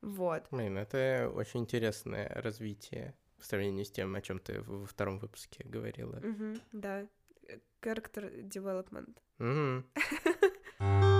Вот. 0.04 0.46
Блин, 0.50 0.76
это 0.76 1.30
очень 1.34 1.60
интересное 1.60 2.28
развитие 2.28 3.14
в 3.38 3.46
сравнении 3.46 3.84
с 3.84 3.90
тем, 3.90 4.14
о 4.14 4.20
чем 4.20 4.38
ты 4.38 4.60
во 4.60 4.86
втором 4.86 5.18
выпуске 5.18 5.64
говорила. 5.64 6.20
Мгм, 6.22 6.60
да. 6.72 7.06
Э, 7.48 7.58
Character 7.80 8.48
development. 8.48 9.16
Мгм. 9.38 9.86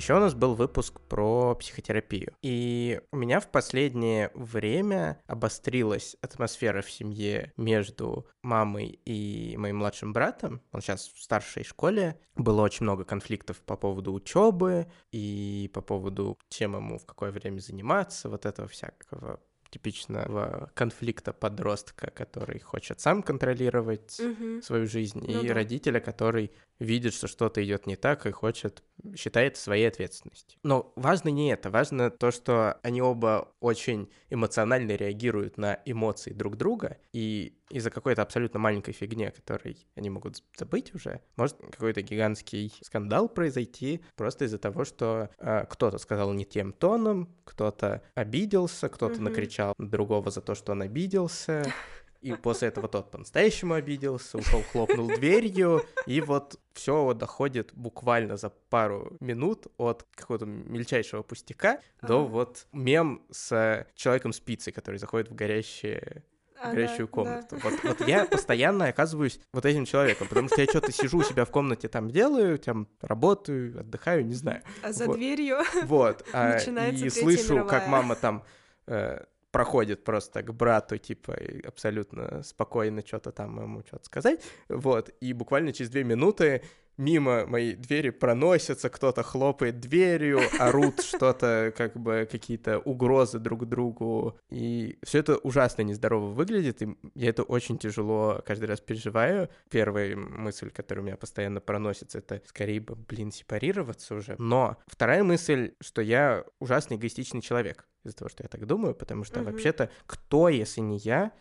Еще 0.00 0.16
у 0.16 0.18
нас 0.18 0.32
был 0.32 0.54
выпуск 0.54 0.98
про 0.98 1.54
психотерапию. 1.56 2.32
И 2.40 3.02
у 3.12 3.18
меня 3.18 3.38
в 3.38 3.50
последнее 3.50 4.30
время 4.34 5.20
обострилась 5.26 6.16
атмосфера 6.22 6.80
в 6.80 6.90
семье 6.90 7.52
между 7.58 8.26
мамой 8.40 8.98
и 9.04 9.58
моим 9.58 9.76
младшим 9.76 10.14
братом. 10.14 10.62
Он 10.72 10.80
сейчас 10.80 11.12
в 11.14 11.22
старшей 11.22 11.64
школе. 11.64 12.18
Было 12.34 12.62
очень 12.62 12.84
много 12.84 13.04
конфликтов 13.04 13.58
по 13.60 13.76
поводу 13.76 14.14
учебы 14.14 14.90
и 15.12 15.70
по 15.74 15.82
поводу, 15.82 16.38
чем 16.48 16.76
ему 16.76 16.98
в 16.98 17.04
какое 17.04 17.30
время 17.30 17.58
заниматься, 17.58 18.30
вот 18.30 18.46
этого 18.46 18.68
всякого 18.68 19.38
типичного 19.70 20.70
конфликта 20.74 21.32
подростка, 21.32 22.10
который 22.10 22.60
хочет 22.60 23.00
сам 23.00 23.22
контролировать 23.22 24.18
Мгм. 24.20 24.62
свою 24.62 24.86
жизнь, 24.86 25.22
Ну 25.26 25.42
и 25.42 25.48
да. 25.48 25.54
родителя, 25.54 26.00
который 26.00 26.50
видит, 26.78 27.14
что 27.14 27.28
что-то 27.28 27.64
идет 27.64 27.86
не 27.86 27.96
так 27.96 28.26
и 28.26 28.30
хочет, 28.30 28.82
считает 29.16 29.56
своей 29.56 29.86
ответственностью. 29.88 30.58
Но 30.62 30.92
важно 30.96 31.28
не 31.28 31.50
это, 31.52 31.70
важно 31.70 32.10
то, 32.10 32.30
что 32.30 32.78
они 32.82 33.00
оба 33.02 33.52
очень 33.60 34.10
эмоционально 34.30 34.92
реагируют 34.92 35.58
на 35.58 35.80
эмоции 35.84 36.32
друг 36.32 36.56
друга, 36.56 36.98
и 37.12 37.58
из-за 37.70 37.90
какой-то 37.90 38.22
абсолютно 38.22 38.58
маленькой 38.60 38.92
фигни, 38.92 39.30
которой 39.30 39.86
они 39.94 40.10
могут 40.10 40.42
забыть 40.56 40.94
уже, 40.94 41.20
может 41.36 41.56
какой-то 41.58 42.02
гигантский 42.02 42.72
скандал 42.82 43.28
произойти 43.28 44.02
просто 44.16 44.44
из-за 44.44 44.58
того, 44.58 44.84
что 44.84 45.30
э, 45.38 45.64
кто-то 45.70 45.98
сказал 45.98 46.32
не 46.32 46.44
тем 46.44 46.72
тоном, 46.72 47.34
кто-то 47.44 48.02
обиделся, 48.14 48.88
кто-то 48.88 49.14
Мгм. 49.14 49.24
накричал 49.24 49.74
на 49.78 49.88
другого 49.88 50.30
за 50.30 50.40
то, 50.40 50.54
что 50.54 50.72
он 50.72 50.82
обиделся, 50.82 51.62
и 52.20 52.32
после 52.34 52.68
этого 52.68 52.86
тот 52.88 53.10
по-настоящему 53.10 53.74
обиделся, 53.74 54.36
ушел, 54.38 54.62
хлопнул 54.72 55.06
дверью, 55.08 55.82
и 56.06 56.20
вот 56.20 56.58
все 56.74 57.14
доходит 57.14 57.72
буквально 57.74 58.36
за 58.36 58.50
пару 58.50 59.16
минут 59.20 59.68
от 59.78 60.02
какого-то 60.14 60.44
мельчайшего 60.46 61.22
пустяка 61.22 61.80
до 62.02 62.20
Ага. 62.20 62.28
вот 62.28 62.66
мем 62.72 63.22
с 63.30 63.86
человеком 63.94 64.32
с 64.32 64.40
пиццей, 64.40 64.72
который 64.72 64.96
заходит 64.98 65.30
в 65.30 65.34
горящее 65.34 66.24
А, 66.62 66.72
горящую 66.72 67.06
да, 67.06 67.12
комнату. 67.12 67.58
Вот, 67.62 67.72
вот 67.82 68.00
я 68.08 68.26
постоянно 68.26 68.86
оказываюсь 68.86 69.40
вот 69.52 69.64
этим 69.64 69.86
человеком, 69.86 70.28
потому 70.28 70.48
что 70.48 70.60
я 70.60 70.66
что-то 70.66 70.92
сижу 70.92 71.18
у 71.18 71.22
себя 71.22 71.44
в 71.44 71.50
комнате 71.50 71.88
там 71.88 72.10
делаю, 72.10 72.58
там 72.58 72.86
работаю, 73.00 73.80
отдыхаю, 73.80 74.26
не 74.26 74.34
знаю. 74.34 74.62
да. 74.82 74.88
А 74.88 74.92
за 74.92 75.06
Вот. 75.06 75.16
дверью 75.16 75.58
Вот. 75.84 76.26
а, 76.32 76.54
Начинается 76.54 77.06
и 77.06 77.10
слышу, 77.10 77.64
как 77.64 77.86
мировая. 77.86 77.88
мама 77.88 78.14
там 78.14 78.44
э, 78.86 79.24
проходит 79.50 80.04
просто 80.04 80.42
к 80.42 80.52
брату, 80.52 80.98
типа, 80.98 81.36
абсолютно 81.66 82.42
спокойно 82.42 83.02
что-то 83.06 83.32
там 83.32 83.60
ему 83.60 83.82
что-то 83.86 84.04
сказать. 84.04 84.40
Вот. 84.68 85.10
И 85.20 85.32
буквально 85.32 85.72
через 85.72 85.90
две 85.90 86.04
минуты 86.04 86.62
мимо 87.00 87.46
моей 87.46 87.74
двери 87.74 88.10
проносятся, 88.10 88.90
кто-то 88.90 89.22
хлопает 89.22 89.80
дверью, 89.80 90.40
орут 90.58 91.00
что-то, 91.02 91.72
как 91.76 91.96
бы 91.96 92.28
какие-то 92.30 92.78
угрозы 92.78 93.38
друг 93.38 93.66
другу. 93.66 94.38
И 94.50 94.98
все 95.02 95.18
это 95.18 95.36
ужасно 95.38 95.82
нездорово 95.82 96.30
выглядит, 96.30 96.82
и 96.82 96.96
я 97.14 97.30
это 97.30 97.42
очень 97.42 97.78
тяжело 97.78 98.42
каждый 98.44 98.66
раз 98.66 98.80
переживаю. 98.80 99.48
Первая 99.70 100.14
мысль, 100.14 100.70
которая 100.70 101.02
у 101.02 101.06
меня 101.06 101.16
постоянно 101.16 101.60
проносится, 101.60 102.18
это 102.18 102.42
скорее 102.46 102.80
бы, 102.80 102.94
блин, 102.94 103.32
сепарироваться 103.32 104.14
уже. 104.14 104.36
Но 104.38 104.76
вторая 104.86 105.24
мысль, 105.24 105.72
что 105.80 106.02
я 106.02 106.44
ужасно 106.58 106.94
эгоистичный 106.94 107.40
человек 107.40 107.88
из-за 108.04 108.16
того, 108.16 108.28
что 108.28 108.42
я 108.42 108.48
так 108.48 108.66
думаю, 108.66 108.94
потому 108.94 109.24
что 109.24 109.40
Мгм. 109.40 109.50
вообще-то 109.52 109.90
кто, 110.06 110.48
если 110.48 110.80
не 110.82 110.98
я, 110.98 111.32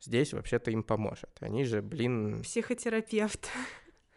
здесь 0.00 0.32
вообще-то 0.32 0.70
им 0.70 0.82
поможет. 0.82 1.30
Они 1.40 1.64
же, 1.64 1.82
блин, 1.82 2.42
психотерапевт. 2.42 3.48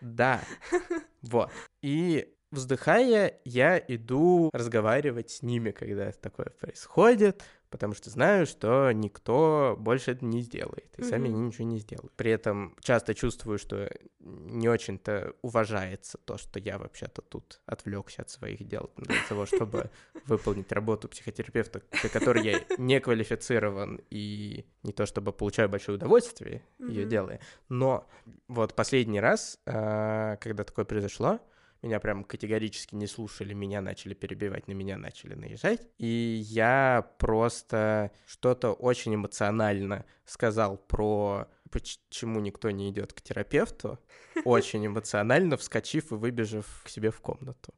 Да, 0.01 0.41
вот. 1.22 1.51
И 1.82 2.34
вздыхая, 2.51 3.39
я 3.46 3.77
иду 3.77 4.50
разговаривать 4.53 5.29
с 5.29 5.41
ними, 5.41 5.72
когда 5.72 6.12
такое 6.12 6.48
происходит, 6.60 7.44
потому 7.70 7.94
что 7.94 8.10
знаю, 8.10 8.46
что 8.46 8.91
никто 8.91 9.75
больше 9.79 10.12
это 10.12 10.25
не 10.25 10.41
сделает, 10.41 10.88
и 10.98 11.01
mm-hmm. 11.01 11.10
сами 11.10 11.29
они 11.29 11.39
ничего 11.39 11.68
не 11.68 11.77
сделают. 11.77 12.12
При 12.13 12.32
этом 12.32 12.75
часто 12.82 13.13
чувствую, 13.13 13.60
что 13.60 13.89
не 14.20 14.68
очень-то 14.68 15.34
уважается 15.41 16.18
то, 16.18 16.38
что 16.38 16.60
я 16.60 16.77
вообще-то 16.77 17.22
тут 17.22 17.62
отвлекся 17.65 18.24
от 18.24 18.29
своих 18.29 18.68
дел 18.68 18.91
для 18.98 19.15
того, 19.27 19.46
чтобы 19.46 19.91
выполнить 20.25 20.72
работу 20.72 21.08
психотерапевта, 21.08 21.84
для 22.01 22.10
которой 22.10 22.44
я 22.44 22.62
не 22.77 23.00
квалифицирован 23.00 24.01
и 24.10 24.65
не 24.84 24.91
то 24.91 25.06
чтобы 25.06 25.32
получаю 25.32 25.70
большое 25.70 25.98
удовольствие 25.98 26.63
ее 26.79 27.06
делая. 27.06 27.39
Но 27.70 28.10
вот 28.48 28.75
последний 28.75 29.20
раз, 29.20 29.60
а, 29.65 30.38
когда 30.38 30.63
такое 30.63 30.86
произошло, 30.86 31.39
меня 31.81 32.00
прям 32.00 32.24
категорически 32.24 32.95
не 32.95 33.07
слушали, 33.07 33.53
меня 33.53 33.81
начали 33.81 34.13
перебивать, 34.13 34.67
на 34.67 34.74
меня 34.74 34.98
начали 34.98 35.33
наезжать. 35.33 35.88
И 35.98 36.41
я 36.43 37.09
просто 37.17 38.12
что-то 38.25 38.74
очень 38.74 39.15
эмоционально 39.15 40.05
сказал 40.25 40.77
про 40.77 41.48
почему 41.71 42.39
никто 42.39 42.71
не 42.71 42.89
идет 42.89 43.13
к 43.13 43.21
терапевту, 43.21 44.00
очень 44.45 44.86
эмоционально 44.86 45.57
вскочив 45.57 46.12
и 46.12 46.15
выбежав 46.15 46.81
к 46.83 46.89
себе 46.89 47.12
в 47.12 47.21
комнату. 47.21 47.74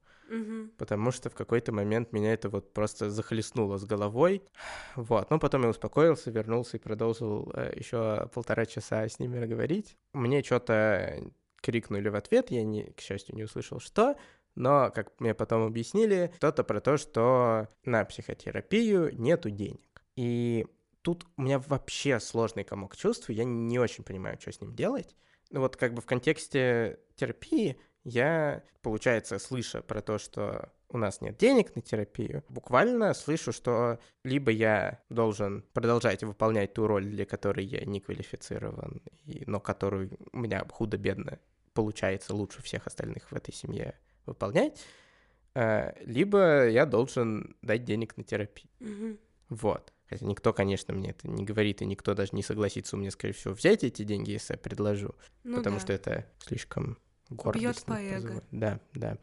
Потому 0.78 1.12
что 1.12 1.30
в 1.30 1.36
какой-то 1.36 1.74
момент 1.74 2.14
меня 2.14 2.34
это 2.34 2.48
вот 2.48 2.74
просто 2.74 3.10
захлестнуло 3.10 3.78
с 3.78 3.84
головой. 3.84 4.44
Вот. 4.96 5.30
Но 5.30 5.40
потом 5.40 5.64
я 5.64 5.70
успокоился, 5.70 6.32
вернулся 6.32 6.78
и 6.78 6.80
продолжил 6.80 7.52
э, 7.54 7.74
еще 7.76 8.30
полтора 8.34 8.66
часа 8.66 9.10
с 9.10 9.20
ними 9.20 9.46
говорить. 9.46 9.98
Мне 10.14 10.42
что-то 10.42 11.22
крикнули 11.62 12.10
в 12.10 12.16
ответ, 12.16 12.52
я, 12.52 12.64
не, 12.64 12.92
к 12.92 13.02
счастью, 13.02 13.36
не 13.36 13.44
услышал, 13.44 13.80
что, 13.80 14.16
но, 14.56 14.92
как 14.94 15.20
мне 15.20 15.34
потом 15.34 15.64
объяснили, 15.64 16.32
что-то 16.38 16.64
про 16.64 16.82
то, 16.82 16.98
что 16.98 17.68
на 17.86 18.04
психотерапию 18.06 19.18
нету 19.18 19.50
денег. 19.50 20.04
И 20.16 20.66
тут 21.02 21.26
у 21.38 21.42
меня 21.44 21.60
вообще 21.60 22.20
сложный 22.20 22.64
комок 22.64 22.98
чувств, 22.98 23.30
я 23.30 23.44
не 23.44 23.80
очень 23.80 24.04
понимаю, 24.04 24.38
что 24.40 24.52
с 24.52 24.62
ним 24.62 24.76
делать. 24.76 25.16
Ну 25.50 25.62
вот 25.62 25.76
как 25.76 25.94
бы 25.94 26.02
в 26.02 26.06
контексте 26.06 27.00
терапии 27.16 27.80
я, 28.04 28.64
получается, 28.82 29.40
слыша 29.40 29.82
про 29.82 30.02
то, 30.02 30.18
что 30.18 30.72
у 30.94 30.98
нас 30.98 31.22
нет 31.22 31.38
денег 31.38 31.76
на 31.76 31.82
терапию, 31.82 32.44
буквально 32.50 33.14
слышу, 33.14 33.52
что 33.52 34.00
либо 34.24 34.52
я 34.52 35.00
должен 35.10 35.64
продолжать 35.74 36.24
выполнять 36.24 36.74
ту 36.74 36.88
роль, 36.88 37.06
для 37.06 37.26
которой 37.26 37.66
я 37.66 37.86
не 37.86 38.00
квалифицирован, 38.00 39.02
но 39.26 39.60
которую 39.60 40.12
у 40.32 40.38
меня 40.38 40.66
худо-бедно 40.70 41.40
получается 41.74 42.36
лучше 42.36 42.62
всех 42.62 42.88
остальных 42.88 43.32
в 43.32 43.36
этой 43.36 43.54
семье 43.54 43.98
выполнять, 44.26 44.84
э, 45.56 45.94
либо 46.06 46.68
я 46.68 46.86
должен 46.86 47.56
дать 47.62 47.84
денег 47.86 48.18
на 48.18 48.24
терапию. 48.24 48.70
Mm-hmm. 48.80 49.20
Вот. 49.50 49.94
Хотя 50.10 50.26
никто, 50.26 50.52
конечно, 50.52 50.94
мне 50.94 51.12
это 51.12 51.28
не 51.30 51.46
говорит, 51.46 51.82
и 51.82 51.86
никто 51.86 52.14
даже 52.14 52.32
не 52.34 52.44
согласится 52.44 52.98
у 52.98 53.00
меня, 53.00 53.12
скорее 53.12 53.34
всего, 53.34 53.54
взять 53.54 53.84
эти 53.84 54.04
деньги, 54.04 54.32
если 54.32 54.54
я 54.54 54.58
предложу, 54.58 55.16
ну 55.44 55.58
потому 55.58 55.78
да. 55.78 55.82
что 55.82 55.94
это 55.94 56.26
слишком 56.40 56.98
гордость. 57.30 57.64
Бьет 57.64 57.84
по 57.86 57.94
эго. 57.94 58.44
Да, 58.52 58.80
да. 58.94 59.18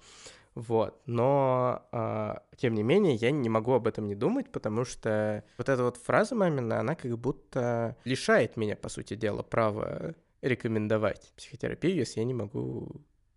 Вот. 0.58 1.00
Но, 1.06 1.86
э, 1.92 2.34
тем 2.56 2.74
не 2.74 2.82
менее, 2.82 3.14
я 3.14 3.30
не 3.30 3.48
могу 3.48 3.74
об 3.74 3.86
этом 3.86 4.08
не 4.08 4.16
думать, 4.16 4.50
потому 4.50 4.84
что 4.84 5.44
вот 5.56 5.68
эта 5.68 5.84
вот 5.84 5.98
фраза 5.98 6.34
мамина, 6.34 6.80
она 6.80 6.96
как 6.96 7.16
будто 7.16 7.96
лишает 8.02 8.56
меня, 8.56 8.74
по 8.74 8.88
сути 8.88 9.14
дела, 9.14 9.44
права 9.44 10.16
рекомендовать 10.42 11.32
психотерапию, 11.36 11.94
если 11.94 12.18
я 12.18 12.26
не 12.26 12.34
могу 12.34 12.90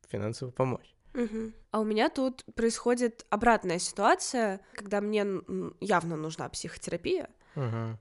финансово 0.10 0.50
помочь. 0.50 0.96
Угу. 1.14 1.52
А 1.70 1.80
у 1.80 1.84
меня 1.84 2.10
тут 2.10 2.44
происходит 2.56 3.24
обратная 3.30 3.78
ситуация, 3.78 4.60
когда 4.74 5.00
мне 5.00 5.24
явно 5.80 6.16
нужна 6.16 6.50
психотерапия. 6.50 7.30
Угу. 7.56 8.00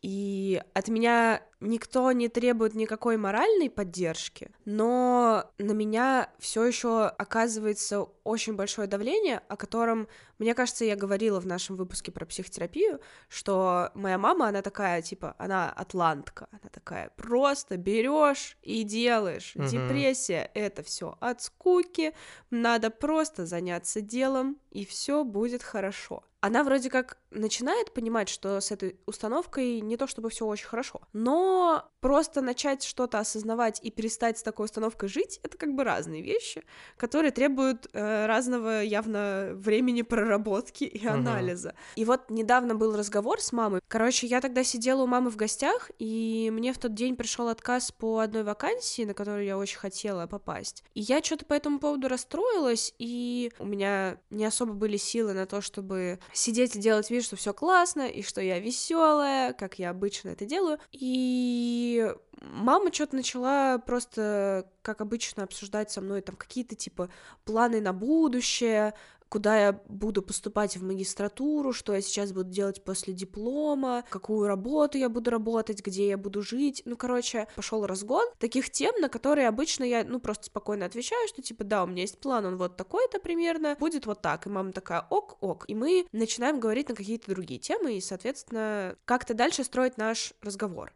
И 0.00 0.62
от 0.74 0.88
меня 0.88 1.42
никто 1.60 2.12
не 2.12 2.28
требует 2.28 2.74
никакой 2.74 3.16
моральной 3.16 3.68
поддержки, 3.68 4.52
но 4.64 5.50
на 5.58 5.72
меня 5.72 6.30
все 6.38 6.64
еще 6.64 7.06
оказывается 7.06 8.02
очень 8.22 8.54
большое 8.54 8.86
давление, 8.86 9.42
о 9.48 9.56
котором, 9.56 10.06
мне 10.38 10.54
кажется, 10.54 10.84
я 10.84 10.94
говорила 10.94 11.40
в 11.40 11.46
нашем 11.46 11.74
выпуске 11.74 12.12
про 12.12 12.26
психотерапию, 12.26 13.00
что 13.28 13.90
моя 13.94 14.18
мама, 14.18 14.48
она 14.48 14.62
такая, 14.62 15.02
типа, 15.02 15.34
она 15.36 15.70
атлантка, 15.70 16.48
она 16.52 16.70
такая, 16.70 17.10
просто 17.16 17.76
берешь 17.76 18.56
и 18.62 18.84
делаешь. 18.84 19.54
Угу. 19.56 19.66
Депрессия 19.66 20.48
это 20.54 20.84
все 20.84 21.16
от 21.18 21.42
скуки, 21.42 22.14
надо 22.50 22.90
просто 22.90 23.46
заняться 23.46 24.00
делом, 24.00 24.58
и 24.70 24.84
все 24.84 25.24
будет 25.24 25.64
хорошо 25.64 26.22
она 26.40 26.62
вроде 26.62 26.88
как 26.88 27.18
начинает 27.30 27.92
понимать, 27.92 28.28
что 28.28 28.60
с 28.60 28.70
этой 28.70 28.96
установкой 29.06 29.80
не 29.80 29.96
то 29.96 30.06
чтобы 30.06 30.30
все 30.30 30.46
очень 30.46 30.66
хорошо, 30.66 31.00
но 31.12 31.90
просто 32.00 32.40
начать 32.40 32.84
что-то 32.84 33.18
осознавать 33.18 33.80
и 33.82 33.90
перестать 33.90 34.38
с 34.38 34.42
такой 34.42 34.66
установкой 34.66 35.08
жить, 35.08 35.40
это 35.42 35.58
как 35.58 35.74
бы 35.74 35.84
разные 35.84 36.22
вещи, 36.22 36.62
которые 36.96 37.32
требуют 37.32 37.88
э, 37.92 38.26
разного 38.26 38.82
явно 38.82 39.50
времени 39.54 40.02
проработки 40.02 40.84
и 40.84 41.06
анализа. 41.06 41.70
Uh-huh. 41.70 41.92
И 41.96 42.04
вот 42.04 42.30
недавно 42.30 42.74
был 42.74 42.96
разговор 42.96 43.40
с 43.40 43.52
мамой. 43.52 43.80
Короче, 43.88 44.26
я 44.26 44.40
тогда 44.40 44.62
сидела 44.62 45.02
у 45.02 45.06
мамы 45.06 45.30
в 45.30 45.36
гостях, 45.36 45.90
и 45.98 46.50
мне 46.52 46.72
в 46.72 46.78
тот 46.78 46.94
день 46.94 47.16
пришел 47.16 47.48
отказ 47.48 47.90
по 47.90 48.20
одной 48.20 48.44
вакансии, 48.44 49.02
на 49.02 49.14
которую 49.14 49.44
я 49.44 49.58
очень 49.58 49.78
хотела 49.78 50.26
попасть. 50.26 50.84
И 50.94 51.00
я 51.00 51.22
что-то 51.22 51.44
по 51.44 51.54
этому 51.54 51.80
поводу 51.80 52.08
расстроилась, 52.08 52.94
и 52.98 53.52
у 53.58 53.66
меня 53.66 54.18
не 54.30 54.44
особо 54.44 54.72
были 54.72 54.96
силы 54.96 55.32
на 55.32 55.46
то, 55.46 55.60
чтобы 55.60 56.20
сидеть 56.32 56.76
и 56.76 56.78
делать 56.78 57.10
вид, 57.10 57.24
что 57.24 57.36
все 57.36 57.52
классно, 57.52 58.08
и 58.08 58.22
что 58.22 58.40
я 58.40 58.58
веселая, 58.58 59.52
как 59.52 59.78
я 59.78 59.90
обычно 59.90 60.30
это 60.30 60.44
делаю. 60.44 60.78
И 60.92 62.14
мама 62.40 62.92
что-то 62.92 63.16
начала 63.16 63.78
просто, 63.78 64.70
как 64.82 65.00
обычно, 65.00 65.44
обсуждать 65.44 65.90
со 65.90 66.00
мной 66.00 66.20
там 66.20 66.36
какие-то 66.36 66.74
типа 66.74 67.10
планы 67.44 67.80
на 67.80 67.92
будущее, 67.92 68.94
куда 69.28 69.58
я 69.58 69.80
буду 69.88 70.22
поступать 70.22 70.76
в 70.76 70.84
магистратуру, 70.84 71.72
что 71.72 71.94
я 71.94 72.00
сейчас 72.00 72.32
буду 72.32 72.50
делать 72.50 72.82
после 72.82 73.12
диплома, 73.12 74.04
какую 74.08 74.46
работу 74.48 74.98
я 74.98 75.08
буду 75.08 75.30
работать, 75.30 75.84
где 75.84 76.08
я 76.08 76.16
буду 76.16 76.42
жить. 76.42 76.82
Ну, 76.84 76.96
короче, 76.96 77.46
пошел 77.54 77.86
разгон 77.86 78.26
таких 78.38 78.70
тем, 78.70 78.94
на 79.00 79.08
которые 79.08 79.48
обычно 79.48 79.84
я, 79.84 80.04
ну, 80.04 80.20
просто 80.20 80.46
спокойно 80.46 80.86
отвечаю, 80.86 81.28
что 81.28 81.42
типа, 81.42 81.64
да, 81.64 81.84
у 81.84 81.86
меня 81.86 82.02
есть 82.02 82.18
план, 82.18 82.46
он 82.46 82.56
вот 82.56 82.76
такой-то 82.76 83.20
примерно, 83.20 83.76
будет 83.78 84.06
вот 84.06 84.22
так. 84.22 84.46
И 84.46 84.50
мама 84.50 84.72
такая, 84.72 85.06
ок, 85.10 85.36
ок. 85.40 85.64
И 85.68 85.74
мы 85.74 86.06
начинаем 86.12 86.60
говорить 86.60 86.88
на 86.88 86.94
какие-то 86.94 87.30
другие 87.30 87.60
темы 87.60 87.96
и, 87.96 88.00
соответственно, 88.00 88.96
как-то 89.04 89.34
дальше 89.34 89.64
строить 89.64 89.98
наш 89.98 90.32
разговор. 90.42 90.92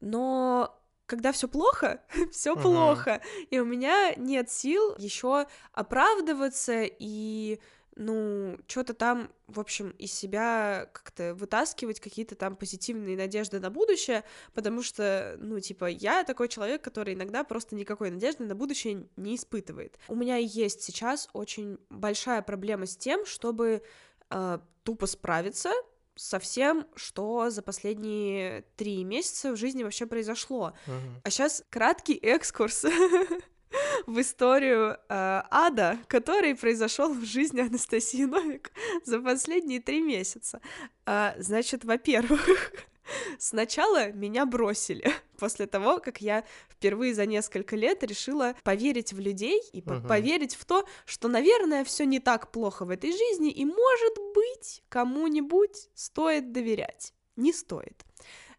Но 0.00 0.76
когда 1.06 1.32
все 1.32 1.48
плохо, 1.48 2.02
все 2.32 2.54
uh-huh. 2.54 2.62
плохо, 2.62 3.22
и 3.50 3.58
у 3.58 3.64
меня 3.64 4.14
нет 4.16 4.50
сил 4.50 4.94
еще 4.98 5.46
оправдываться 5.72 6.82
и 6.84 7.60
ну, 7.96 8.58
что-то 8.68 8.92
там, 8.92 9.30
в 9.46 9.58
общем, 9.58 9.90
из 9.90 10.12
себя 10.12 10.88
как-то 10.92 11.34
вытаскивать 11.34 11.98
какие-то 11.98 12.34
там 12.34 12.54
позитивные 12.54 13.16
надежды 13.16 13.58
на 13.58 13.70
будущее, 13.70 14.22
потому 14.52 14.82
что, 14.82 15.36
ну, 15.40 15.58
типа, 15.60 15.86
я 15.86 16.22
такой 16.22 16.48
человек, 16.48 16.82
который 16.82 17.14
иногда 17.14 17.42
просто 17.42 17.74
никакой 17.74 18.10
надежды 18.10 18.44
на 18.44 18.54
будущее 18.54 19.08
не 19.16 19.34
испытывает. 19.34 19.98
У 20.08 20.14
меня 20.14 20.36
есть 20.36 20.82
сейчас 20.82 21.30
очень 21.32 21.78
большая 21.88 22.42
проблема 22.42 22.84
с 22.84 22.96
тем, 22.96 23.24
чтобы 23.24 23.82
э, 24.30 24.58
тупо 24.82 25.06
справиться 25.06 25.72
со 26.16 26.38
всем, 26.38 26.86
что 26.94 27.48
за 27.50 27.62
последние 27.62 28.62
три 28.76 29.04
месяца 29.04 29.52
в 29.52 29.56
жизни 29.56 29.84
вообще 29.84 30.06
произошло. 30.06 30.72
Uh-huh. 30.86 31.20
А 31.24 31.30
сейчас 31.30 31.62
краткий 31.70 32.14
экскурс 32.14 32.84
в 34.06 34.20
историю 34.20 34.98
э, 35.08 35.42
ада, 35.50 35.98
который 36.08 36.54
произошел 36.54 37.12
в 37.12 37.24
жизни 37.24 37.60
Анастасии 37.60 38.24
Новик 38.24 38.72
за 39.04 39.20
последние 39.20 39.80
три 39.80 40.00
месяца. 40.00 40.60
Э, 41.06 41.32
значит, 41.38 41.84
во-первых, 41.84 42.72
Сначала 43.38 44.12
меня 44.12 44.46
бросили 44.46 45.12
после 45.38 45.66
того, 45.66 45.98
как 45.98 46.20
я 46.20 46.44
впервые 46.68 47.14
за 47.14 47.26
несколько 47.26 47.76
лет 47.76 48.02
решила 48.02 48.54
поверить 48.64 49.12
в 49.12 49.20
людей 49.20 49.62
и 49.72 49.80
uh-huh. 49.80 50.06
поверить 50.06 50.54
в 50.54 50.64
то, 50.64 50.84
что, 51.04 51.28
наверное, 51.28 51.84
все 51.84 52.04
не 52.04 52.20
так 52.20 52.50
плохо 52.50 52.84
в 52.84 52.90
этой 52.90 53.12
жизни, 53.12 53.50
и, 53.50 53.64
может 53.64 54.14
быть, 54.34 54.82
кому-нибудь 54.88 55.88
стоит 55.94 56.52
доверять. 56.52 57.12
Не 57.36 57.52
стоит. 57.52 58.04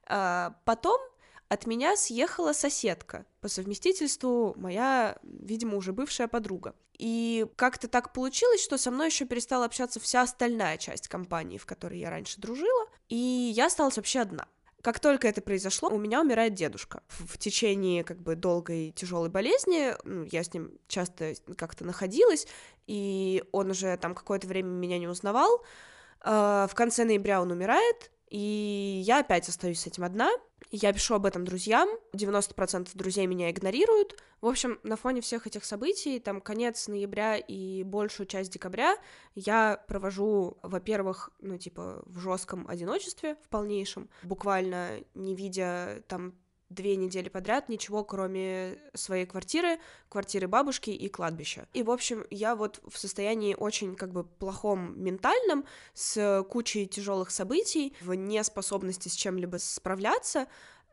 А, 0.06 0.56
потом 0.66 1.00
от 1.50 1.66
меня 1.66 1.96
съехала 1.96 2.54
соседка, 2.54 3.26
по 3.42 3.48
совместительству 3.48 4.54
моя, 4.58 5.18
видимо, 5.24 5.78
уже 5.78 5.94
бывшая 5.94 6.28
подруга. 6.28 6.76
И 6.98 7.46
как-то 7.56 7.88
так 7.88 8.12
получилось, 8.12 8.64
что 8.64 8.78
со 8.78 8.92
мной 8.92 9.08
еще 9.08 9.26
перестала 9.26 9.66
общаться 9.66 10.00
вся 10.00 10.24
остальная 10.24 10.78
часть 10.78 11.08
компании, 11.08 11.58
в 11.58 11.66
которой 11.66 12.00
я 12.00 12.10
раньше 12.10 12.42
дружила, 12.42 12.88
и 13.08 13.16
я 13.16 13.68
осталась 13.68 13.98
вообще 13.98 14.22
одна. 14.22 14.48
Как 14.82 15.00
только 15.00 15.28
это 15.28 15.42
произошло, 15.42 15.90
у 15.90 15.98
меня 15.98 16.22
умирает 16.22 16.54
дедушка. 16.54 17.02
В, 17.08 17.38
течение 17.38 18.04
как 18.04 18.22
бы 18.22 18.36
долгой 18.36 18.94
тяжелой 18.96 19.30
болезни 19.30 19.94
ну, 20.04 20.24
я 20.32 20.44
с 20.44 20.54
ним 20.54 20.72
часто 20.88 21.34
как-то 21.58 21.84
находилась, 21.84 22.48
и 22.86 23.44
он 23.52 23.72
уже 23.72 23.98
там 23.98 24.14
какое-то 24.16 24.48
время 24.48 24.70
меня 24.70 25.00
не 25.00 25.08
узнавал. 25.08 25.64
Э, 26.24 26.68
в 26.70 26.74
конце 26.76 27.06
ноября 27.06 27.42
он 27.42 27.52
умирает, 27.52 28.12
и 28.30 29.02
я 29.06 29.20
опять 29.20 29.48
остаюсь 29.48 29.80
с 29.80 29.88
этим 29.88 30.04
одна. 30.04 30.30
Я 30.70 30.92
пишу 30.92 31.16
об 31.16 31.26
этом 31.26 31.46
друзьям, 31.46 31.88
90% 32.14 32.90
друзей 32.94 33.26
меня 33.26 33.50
игнорируют. 33.52 34.22
В 34.42 34.48
общем, 34.48 34.80
на 34.84 34.98
фоне 34.98 35.22
всех 35.22 35.48
этих 35.48 35.64
событий, 35.64 36.20
там, 36.20 36.42
конец 36.42 36.88
ноября 36.88 37.38
и 37.38 37.84
большую 37.84 38.28
часть 38.28 38.52
декабря 38.52 38.98
я 39.34 39.82
провожу, 39.88 40.58
во-первых, 40.62 41.32
ну, 41.40 41.58
типа, 41.58 42.04
в 42.06 42.20
жестком 42.20 42.68
одиночестве, 42.68 43.36
в 43.36 43.48
полнейшем, 43.48 44.10
буквально 44.24 45.00
не 45.14 45.36
видя 45.36 46.04
там 46.08 46.34
две 46.70 46.96
недели 46.96 47.30
подряд 47.30 47.70
ничего, 47.70 48.04
кроме 48.04 48.78
своей 48.94 49.26
квартиры, 49.26 49.80
квартиры 50.10 50.48
бабушки 50.48 50.90
и 50.90 51.08
кладбища. 51.10 51.68
И, 51.74 51.84
в 51.84 51.92
общем, 51.92 52.26
я 52.30 52.56
вот 52.56 52.82
в 52.88 52.98
состоянии 52.98 53.54
очень 53.54 53.96
как 53.96 54.12
бы 54.12 54.24
плохом 54.24 55.02
ментальном, 55.02 55.66
с 55.94 56.46
кучей 56.50 56.88
тяжелых 56.88 57.32
событий, 57.32 57.96
в 58.02 58.14
неспособности 58.14 59.10
с 59.10 59.14
чем-либо 59.14 59.58
справляться, 59.58 60.48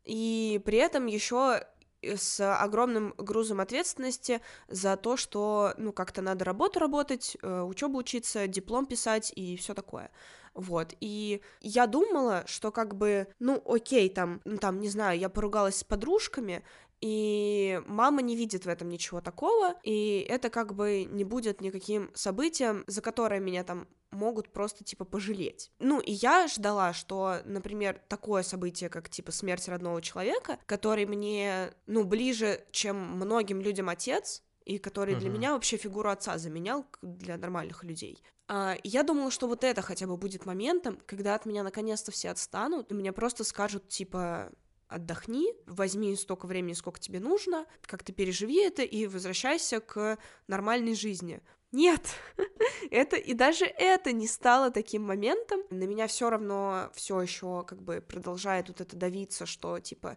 и 0.05 0.61
при 0.65 0.79
этом 0.79 1.07
еще 1.07 1.67
с 2.03 2.41
огромным 2.61 3.15
грузом 3.17 3.61
ответственности 3.61 4.41
за 4.69 4.97
то, 4.97 5.17
что, 5.17 5.75
ну, 5.79 5.93
как-то 5.93 6.23
надо 6.23 6.45
работу 6.45 6.79
работать, 6.79 7.37
э, 7.41 7.63
учебу 7.63 7.99
учиться, 7.99 8.47
диплом 8.47 8.87
писать 8.87 9.33
и 9.35 9.57
все 9.57 9.75
такое. 9.75 10.11
Вот, 10.55 10.95
и 11.01 11.43
я 11.61 11.87
думала, 11.87 12.45
что 12.47 12.71
как 12.71 12.95
бы, 12.95 13.27
ну, 13.40 13.61
окей, 13.67 14.09
там, 14.09 14.40
ну, 14.45 14.57
там, 14.57 14.81
не 14.81 14.88
знаю, 14.88 15.19
я 15.19 15.29
поругалась 15.29 15.77
с 15.79 15.85
подружками, 15.85 16.62
и 17.01 17.83
мама 17.87 18.23
не 18.23 18.37
видит 18.37 18.64
в 18.64 18.69
этом 18.69 18.88
ничего 18.88 19.21
такого, 19.21 19.75
и 19.83 20.25
это 20.29 20.49
как 20.49 20.75
бы 20.75 21.05
не 21.05 21.25
будет 21.25 21.61
никаким 21.61 22.11
событием, 22.14 22.85
за 22.87 23.03
которое 23.03 23.40
меня 23.40 23.64
там 23.64 23.88
могут 24.11 24.53
просто, 24.53 24.85
типа, 24.85 25.05
пожалеть. 25.05 25.71
Ну, 25.81 26.01
и 26.01 26.12
я 26.12 26.47
ждала, 26.47 26.93
что, 26.93 27.40
например, 27.45 28.01
такое 28.09 28.43
событие, 28.43 28.88
как, 28.88 29.11
типа, 29.11 29.33
смерть 29.33 29.69
родного 29.69 30.01
человека, 30.01 30.59
который 30.67 31.05
мне, 31.05 31.73
ну, 31.87 32.05
ближе, 32.05 32.64
чем 32.71 32.97
многим 32.97 33.61
людям 33.61 33.88
отец, 33.88 34.43
и 34.64 34.79
который 34.79 35.14
uh-huh. 35.14 35.20
для 35.20 35.31
меня 35.31 35.53
вообще 35.53 35.77
фигуру 35.77 36.11
отца 36.11 36.38
заменял 36.38 36.87
для 37.03 37.37
нормальных 37.37 37.85
людей. 37.85 38.22
А, 38.48 38.77
я 38.83 39.03
думала, 39.03 39.31
что 39.31 39.46
вот 39.46 39.64
это 39.64 39.83
хотя 39.83 40.07
бы 40.07 40.16
будет 40.16 40.46
моментом, 40.46 40.98
когда 41.07 41.35
от 41.35 41.46
меня 41.46 41.62
наконец-то 41.62 42.12
все 42.12 42.31
отстанут, 42.31 42.90
и 42.90 42.94
мне 42.94 43.12
просто 43.12 43.44
скажут, 43.44 43.88
типа, 43.88 44.53
отдохни, 44.88 45.55
возьми 45.66 46.14
столько 46.16 46.46
времени, 46.46 46.74
сколько 46.74 47.00
тебе 47.00 47.20
нужно, 47.20 47.66
как 47.83 48.03
ты 48.03 48.12
переживи 48.12 48.62
это 48.62 48.83
и 48.83 49.07
возвращайся 49.07 49.81
к 49.81 50.18
нормальной 50.46 50.94
жизни. 50.94 51.40
Нет, 51.72 52.03
это 52.90 53.16
и 53.16 53.35
даже 53.35 53.64
это 53.64 54.12
не 54.12 54.29
стало 54.29 54.70
таким 54.70 55.03
моментом. 55.03 55.61
На 55.70 55.85
меня 55.85 56.07
все 56.07 56.31
равно 56.31 56.90
все 56.94 57.20
еще 57.20 57.64
как 57.66 57.83
бы 57.83 58.00
продолжает 58.00 58.68
вот 58.68 58.81
это 58.81 58.96
давиться, 58.96 59.44
что 59.44 59.81
типа 59.81 60.16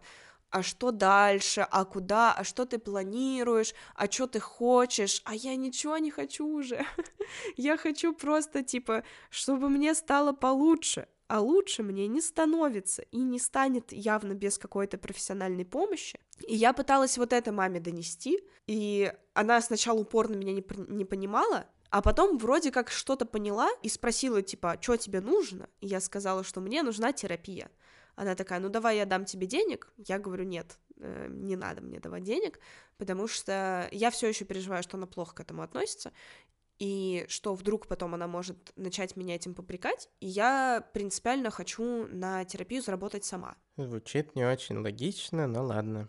а 0.50 0.62
что 0.62 0.90
дальше, 0.90 1.66
а 1.70 1.84
куда, 1.84 2.32
а 2.32 2.44
что 2.44 2.64
ты 2.64 2.78
планируешь, 2.78 3.74
а 3.94 4.10
что 4.10 4.26
ты 4.26 4.40
хочешь, 4.40 5.22
а 5.24 5.34
я 5.34 5.56
ничего 5.56 5.98
не 5.98 6.10
хочу 6.10 6.46
уже. 6.46 6.84
я 7.56 7.76
хочу 7.76 8.14
просто, 8.14 8.62
типа, 8.62 9.04
чтобы 9.30 9.68
мне 9.68 9.94
стало 9.94 10.32
получше, 10.32 11.08
а 11.26 11.40
лучше 11.40 11.82
мне 11.82 12.08
не 12.08 12.22
становится 12.22 13.02
и 13.02 13.18
не 13.18 13.38
станет 13.38 13.92
явно 13.92 14.32
без 14.32 14.56
какой-то 14.56 14.96
профессиональной 14.96 15.66
помощи. 15.66 16.18
И 16.46 16.54
я 16.54 16.72
пыталась 16.72 17.18
вот 17.18 17.32
это 17.32 17.52
маме 17.52 17.80
донести, 17.80 18.40
и 18.66 19.12
она 19.34 19.60
сначала 19.60 20.00
упорно 20.00 20.36
меня 20.36 20.52
не, 20.52 20.64
не 20.88 21.04
понимала, 21.04 21.66
а 21.90 22.02
потом 22.02 22.38
вроде 22.38 22.70
как 22.70 22.90
что-то 22.90 23.26
поняла 23.26 23.68
и 23.82 23.88
спросила, 23.88 24.42
типа, 24.42 24.72
«А 24.72 24.82
что 24.82 24.96
тебе 24.96 25.20
нужно? 25.20 25.68
И 25.80 25.86
я 25.86 26.00
сказала, 26.00 26.44
что 26.44 26.60
мне 26.60 26.82
нужна 26.82 27.12
терапия. 27.12 27.70
Она 28.18 28.34
такая, 28.34 28.58
ну 28.58 28.68
давай 28.68 28.96
я 28.96 29.06
дам 29.06 29.24
тебе 29.24 29.46
денег. 29.46 29.92
Я 29.96 30.18
говорю, 30.18 30.42
нет, 30.42 30.76
э, 30.96 31.28
не 31.30 31.54
надо 31.54 31.80
мне 31.82 32.00
давать 32.00 32.24
денег, 32.24 32.58
потому 32.96 33.28
что 33.28 33.88
я 33.92 34.10
все 34.10 34.26
еще 34.26 34.44
переживаю, 34.44 34.82
что 34.82 34.96
она 34.96 35.06
плохо 35.06 35.36
к 35.36 35.40
этому 35.40 35.62
относится, 35.62 36.10
и 36.80 37.26
что 37.28 37.54
вдруг 37.54 37.86
потом 37.86 38.14
она 38.14 38.26
может 38.26 38.72
начать 38.74 39.14
меня 39.14 39.36
этим 39.36 39.54
попрекать, 39.54 40.10
и 40.18 40.26
я 40.26 40.84
принципиально 40.94 41.52
хочу 41.52 42.08
на 42.08 42.44
терапию 42.44 42.82
заработать 42.82 43.24
сама. 43.24 43.56
Звучит 43.76 44.34
не 44.34 44.44
очень 44.44 44.78
логично, 44.78 45.46
но 45.46 45.62
ладно. 45.62 46.08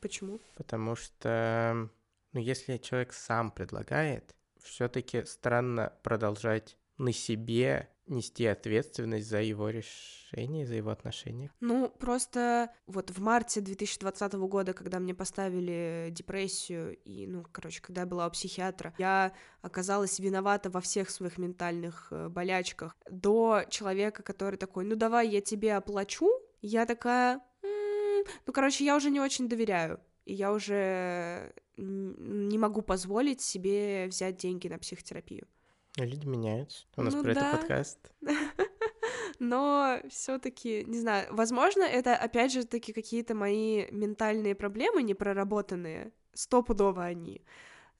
Почему? 0.00 0.40
Потому 0.56 0.96
что, 0.96 1.88
ну, 2.32 2.40
если 2.40 2.78
человек 2.78 3.12
сам 3.12 3.52
предлагает, 3.52 4.34
все-таки 4.60 5.24
странно 5.24 5.92
продолжать 6.02 6.76
на 6.98 7.12
себе 7.12 7.88
нести 8.06 8.46
ответственность 8.46 9.28
за 9.28 9.40
его 9.40 9.70
решение, 9.70 10.66
за 10.66 10.74
его 10.74 10.90
отношения? 10.90 11.50
Ну, 11.60 11.88
просто 11.88 12.72
вот 12.86 13.10
в 13.10 13.20
марте 13.20 13.60
2020 13.60 14.32
года, 14.34 14.72
когда 14.72 14.98
мне 14.98 15.14
поставили 15.14 16.08
депрессию, 16.10 16.96
и, 17.04 17.26
ну, 17.26 17.44
короче, 17.50 17.80
когда 17.80 18.02
я 18.02 18.06
была 18.06 18.26
у 18.26 18.30
психиатра, 18.30 18.94
я 18.98 19.32
оказалась 19.60 20.18
виновата 20.18 20.70
во 20.70 20.80
всех 20.80 21.10
своих 21.10 21.38
ментальных 21.38 22.08
э, 22.10 22.28
болячках. 22.28 22.96
До 23.10 23.64
человека, 23.68 24.22
который 24.22 24.56
такой, 24.56 24.84
ну, 24.84 24.96
давай 24.96 25.28
я 25.28 25.40
тебе 25.40 25.74
оплачу, 25.74 26.30
я 26.60 26.86
такая, 26.86 27.40
м-м-м". 27.62 28.24
ну, 28.46 28.52
короче, 28.52 28.84
я 28.84 28.96
уже 28.96 29.10
не 29.10 29.20
очень 29.20 29.48
доверяю. 29.48 30.00
И 30.24 30.34
я 30.34 30.52
уже 30.52 31.52
не 31.76 32.58
могу 32.58 32.82
позволить 32.82 33.40
себе 33.40 34.06
взять 34.06 34.36
деньги 34.36 34.68
на 34.68 34.78
психотерапию. 34.78 35.48
Люди 35.96 36.26
меняются. 36.26 36.86
У 36.96 37.02
нас 37.02 37.14
ну, 37.14 37.22
про 37.22 37.34
да. 37.34 37.48
это 37.48 37.58
подкаст. 37.58 38.12
Но 39.38 40.00
все-таки, 40.08 40.84
не 40.84 40.98
знаю, 40.98 41.28
возможно, 41.30 41.82
это 41.82 42.16
опять 42.16 42.52
же 42.52 42.64
таки 42.64 42.92
какие-то 42.92 43.34
мои 43.34 43.90
ментальные 43.90 44.54
проблемы 44.54 45.02
непроработанные. 45.02 46.12
Стопудово 46.32 47.04
они. 47.04 47.42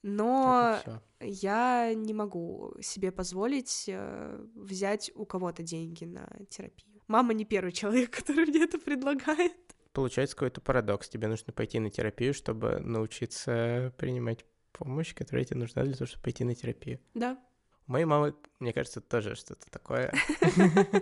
Но 0.01 0.79
я 1.21 1.93
не 1.93 2.13
могу 2.13 2.73
себе 2.81 3.11
позволить 3.11 3.85
э, 3.87 4.45
взять 4.55 5.11
у 5.15 5.25
кого-то 5.25 5.63
деньги 5.63 6.03
на 6.03 6.27
терапию. 6.49 7.01
Мама 7.07 7.33
не 7.33 7.45
первый 7.45 7.71
человек, 7.71 8.11
который 8.17 8.45
мне 8.45 8.63
это 8.63 8.79
предлагает. 8.79 9.53
Получается 9.93 10.35
какой-то 10.35 10.59
парадокс. 10.59 11.07
Тебе 11.07 11.27
нужно 11.27 11.53
пойти 11.53 11.79
на 11.79 11.89
терапию, 11.89 12.33
чтобы 12.33 12.79
научиться 12.79 13.93
принимать 13.97 14.45
помощь, 14.73 15.13
которая 15.13 15.45
тебе 15.45 15.59
нужна 15.59 15.83
для 15.83 15.93
того, 15.93 16.07
чтобы 16.07 16.23
пойти 16.23 16.43
на 16.43 16.55
терапию. 16.55 16.99
Да. 17.13 17.37
Моей 17.87 18.05
мамы, 18.05 18.33
мне 18.59 18.73
кажется, 18.73 19.01
тоже 19.01 19.35
что-то 19.35 19.69
такое. 19.69 20.13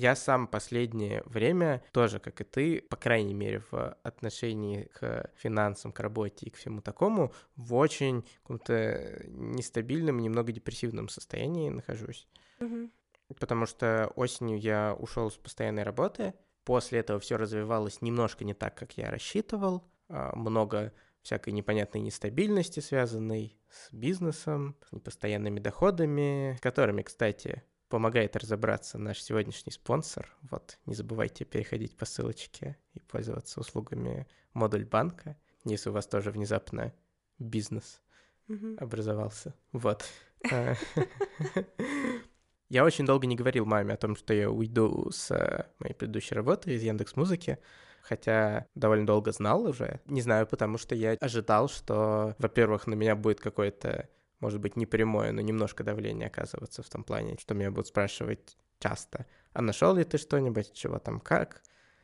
Я 0.00 0.16
сам 0.16 0.46
последнее 0.46 1.22
время 1.26 1.82
тоже, 1.92 2.20
как 2.20 2.40
и 2.40 2.44
ты, 2.44 2.80
по 2.80 2.96
крайней 2.96 3.34
мере, 3.34 3.62
в 3.70 3.98
отношении 4.02 4.84
к 4.84 5.30
финансам, 5.36 5.92
к 5.92 6.00
работе 6.00 6.46
и 6.46 6.50
к 6.50 6.56
всему 6.56 6.80
такому, 6.80 7.34
в 7.54 7.74
очень 7.74 8.24
каком-то 8.40 9.22
нестабильном, 9.26 10.20
немного 10.20 10.52
депрессивном 10.52 11.10
состоянии 11.10 11.68
нахожусь. 11.68 12.26
Mm-hmm. 12.60 12.90
Потому 13.38 13.66
что 13.66 14.10
осенью 14.16 14.58
я 14.58 14.96
ушел 14.98 15.30
с 15.30 15.36
постоянной 15.36 15.82
работы, 15.82 16.32
после 16.64 17.00
этого 17.00 17.20
все 17.20 17.36
развивалось 17.36 18.00
немножко 18.00 18.42
не 18.44 18.54
так, 18.54 18.74
как 18.74 18.96
я 18.96 19.10
рассчитывал, 19.10 19.84
а, 20.08 20.34
много 20.34 20.94
всякой 21.22 21.52
непонятной 21.52 22.00
нестабильности, 22.00 22.80
связанной 22.80 23.56
с 23.70 23.92
бизнесом, 23.92 24.76
с 24.88 24.92
непостоянными 24.92 25.60
доходами, 25.60 26.58
которыми, 26.60 27.02
кстати, 27.02 27.62
помогает 27.88 28.36
разобраться 28.36 28.98
наш 28.98 29.20
сегодняшний 29.20 29.72
спонсор. 29.72 30.34
Вот, 30.42 30.78
не 30.86 30.94
забывайте 30.94 31.44
переходить 31.44 31.96
по 31.96 32.06
ссылочке 32.06 32.78
и 32.94 33.00
пользоваться 33.00 33.60
услугами 33.60 34.26
модуль 34.54 34.84
банка, 34.84 35.36
если 35.64 35.90
у 35.90 35.92
вас 35.92 36.06
тоже 36.06 36.30
внезапно 36.30 36.94
бизнес 37.38 38.00
mm-hmm. 38.48 38.78
образовался. 38.78 39.54
Вот. 39.72 40.04
А, 40.50 40.74
я 42.68 42.84
очень 42.84 43.06
долго 43.06 43.26
не 43.26 43.36
говорил 43.36 43.66
маме 43.66 43.94
о 43.94 43.98
том, 43.98 44.16
что 44.16 44.32
я 44.32 44.50
уйду 44.50 45.10
с 45.10 45.30
э, 45.32 45.66
моей 45.80 45.94
предыдущей 45.94 46.34
работы 46.34 46.72
из 46.72 46.82
Яндекс 46.82 47.16
Музыки, 47.16 47.58
хотя 48.02 48.66
довольно 48.74 49.06
долго 49.06 49.32
знал 49.32 49.64
уже. 49.64 50.00
Не 50.06 50.22
знаю, 50.22 50.46
потому 50.46 50.78
что 50.78 50.94
я 50.94 51.16
ожидал, 51.20 51.68
что, 51.68 52.34
во-первых, 52.38 52.86
на 52.86 52.94
меня 52.94 53.16
будет 53.16 53.40
какое-то, 53.40 54.08
может 54.40 54.60
быть, 54.60 54.76
не 54.76 54.86
прямое, 54.86 55.32
но 55.32 55.40
немножко 55.40 55.84
давление 55.84 56.28
оказываться 56.28 56.82
в 56.82 56.88
том 56.88 57.04
плане, 57.04 57.36
что 57.38 57.54
меня 57.54 57.70
будут 57.70 57.88
спрашивать 57.88 58.56
часто, 58.78 59.26
а 59.52 59.62
нашел 59.62 59.94
ли 59.94 60.04
ты 60.04 60.18
что-нибудь, 60.18 60.72
чего 60.72 60.98
там 60.98 61.20
как, 61.20 61.62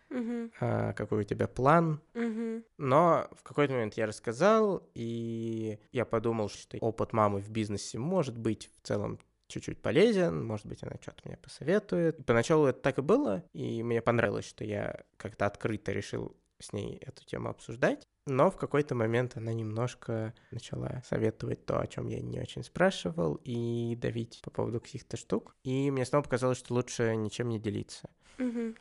Uh-huh. 0.08 0.52
а, 0.60 0.92
какой 0.92 1.22
у 1.22 1.24
тебя 1.24 1.48
план. 1.48 2.00
Uh-huh. 2.14 2.64
Но 2.78 3.28
в 3.36 3.42
какой-то 3.42 3.72
момент 3.72 3.94
я 3.94 4.06
рассказал, 4.06 4.88
и 4.94 5.80
я 5.90 6.04
подумал, 6.04 6.48
что 6.48 6.78
опыт 6.78 7.12
мамы 7.12 7.40
в 7.40 7.50
бизнесе 7.50 7.98
может 7.98 8.38
быть 8.38 8.70
в 8.72 8.86
целом 8.86 9.18
чуть-чуть 9.48 9.80
полезен, 9.80 10.44
может 10.44 10.66
быть, 10.66 10.82
она 10.82 10.96
что-то 11.00 11.22
мне 11.24 11.36
посоветует. 11.36 12.18
И 12.18 12.22
поначалу 12.22 12.66
это 12.66 12.80
так 12.80 12.98
и 12.98 13.02
было, 13.02 13.44
и 13.52 13.82
мне 13.82 14.02
понравилось, 14.02 14.46
что 14.46 14.64
я 14.64 15.04
как-то 15.16 15.46
открыто 15.46 15.92
решил 15.92 16.36
с 16.58 16.72
ней 16.72 16.96
эту 16.96 17.24
тему 17.24 17.48
обсуждать. 17.48 18.06
Но 18.26 18.50
в 18.50 18.56
какой-то 18.56 18.94
момент 18.96 19.36
она 19.36 19.52
немножко 19.52 20.34
начала 20.50 21.02
советовать 21.06 21.64
то, 21.64 21.78
о 21.78 21.86
чем 21.86 22.08
я 22.08 22.20
не 22.20 22.40
очень 22.40 22.64
спрашивал, 22.64 23.36
и 23.44 23.94
давить 23.96 24.40
по 24.42 24.50
поводу 24.50 24.80
каких-то 24.80 25.16
штук. 25.16 25.54
И 25.62 25.90
мне 25.90 26.04
снова 26.04 26.24
показалось, 26.24 26.58
что 26.58 26.74
лучше 26.74 27.14
ничем 27.14 27.48
не 27.48 27.60
делиться. 27.60 28.10
Мгм. 28.38 28.74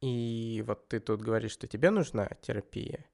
И 0.00 0.64
вот 0.66 0.88
ты 0.88 1.00
тут 1.00 1.20
говоришь, 1.20 1.52
что 1.52 1.66
тебе 1.66 1.90
нужна 1.90 2.28
терапия. 2.40 3.04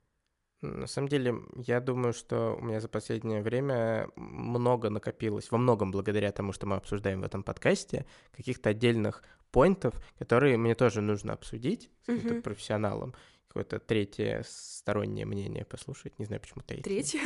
На 0.60 0.86
самом 0.88 1.08
деле, 1.08 1.36
я 1.54 1.80
думаю, 1.80 2.12
что 2.12 2.56
у 2.60 2.64
меня 2.64 2.80
за 2.80 2.88
последнее 2.88 3.42
время 3.42 4.08
много 4.16 4.90
накопилось, 4.90 5.50
во 5.52 5.58
многом 5.58 5.92
благодаря 5.92 6.32
тому, 6.32 6.52
что 6.52 6.66
мы 6.66 6.74
обсуждаем 6.76 7.20
в 7.20 7.24
этом 7.24 7.44
подкасте, 7.44 8.06
каких-то 8.36 8.70
отдельных 8.70 9.22
поинтов, 9.52 9.94
которые 10.18 10.56
мне 10.56 10.74
тоже 10.74 11.00
нужно 11.00 11.32
обсудить 11.32 11.90
с 12.02 12.06
каким-то 12.06 12.34
Мгм. 12.34 12.42
профессионалом, 12.42 13.14
какое-то 13.46 13.78
третье 13.78 14.44
стороннее 14.48 15.26
мнение 15.26 15.64
послушать. 15.64 16.18
Не 16.18 16.24
знаю, 16.24 16.40
почему 16.40 16.62
третье. 16.66 16.82
Третье. 16.82 17.20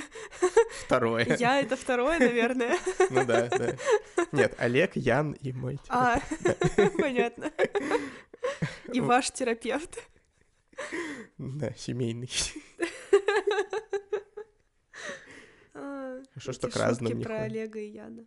Второе. 0.84 1.36
Я 1.38 1.58
это 1.60 1.74
второе, 1.76 2.18
наверное. 2.18 2.76
Ну 3.10 3.24
да, 3.24 3.48
да. 3.48 3.76
Нет, 4.32 4.54
Олег, 4.58 4.94
Ян 4.94 5.32
и 5.32 5.52
мой 5.52 5.78
А, 5.88 6.20
понятно. 6.98 7.50
И 8.92 9.00
ваш 9.00 9.30
терапевт. 9.30 10.06
Да, 11.38 11.72
семейный. 11.78 12.30
А, 15.74 16.20
Хорошо, 16.34 16.52
что 16.52 16.68
к 16.68 16.76
разным 16.76 17.18
не 17.18 17.24
про. 17.24 17.42
Олега 17.42 17.78
и 17.78 17.88
Яна. 17.88 18.24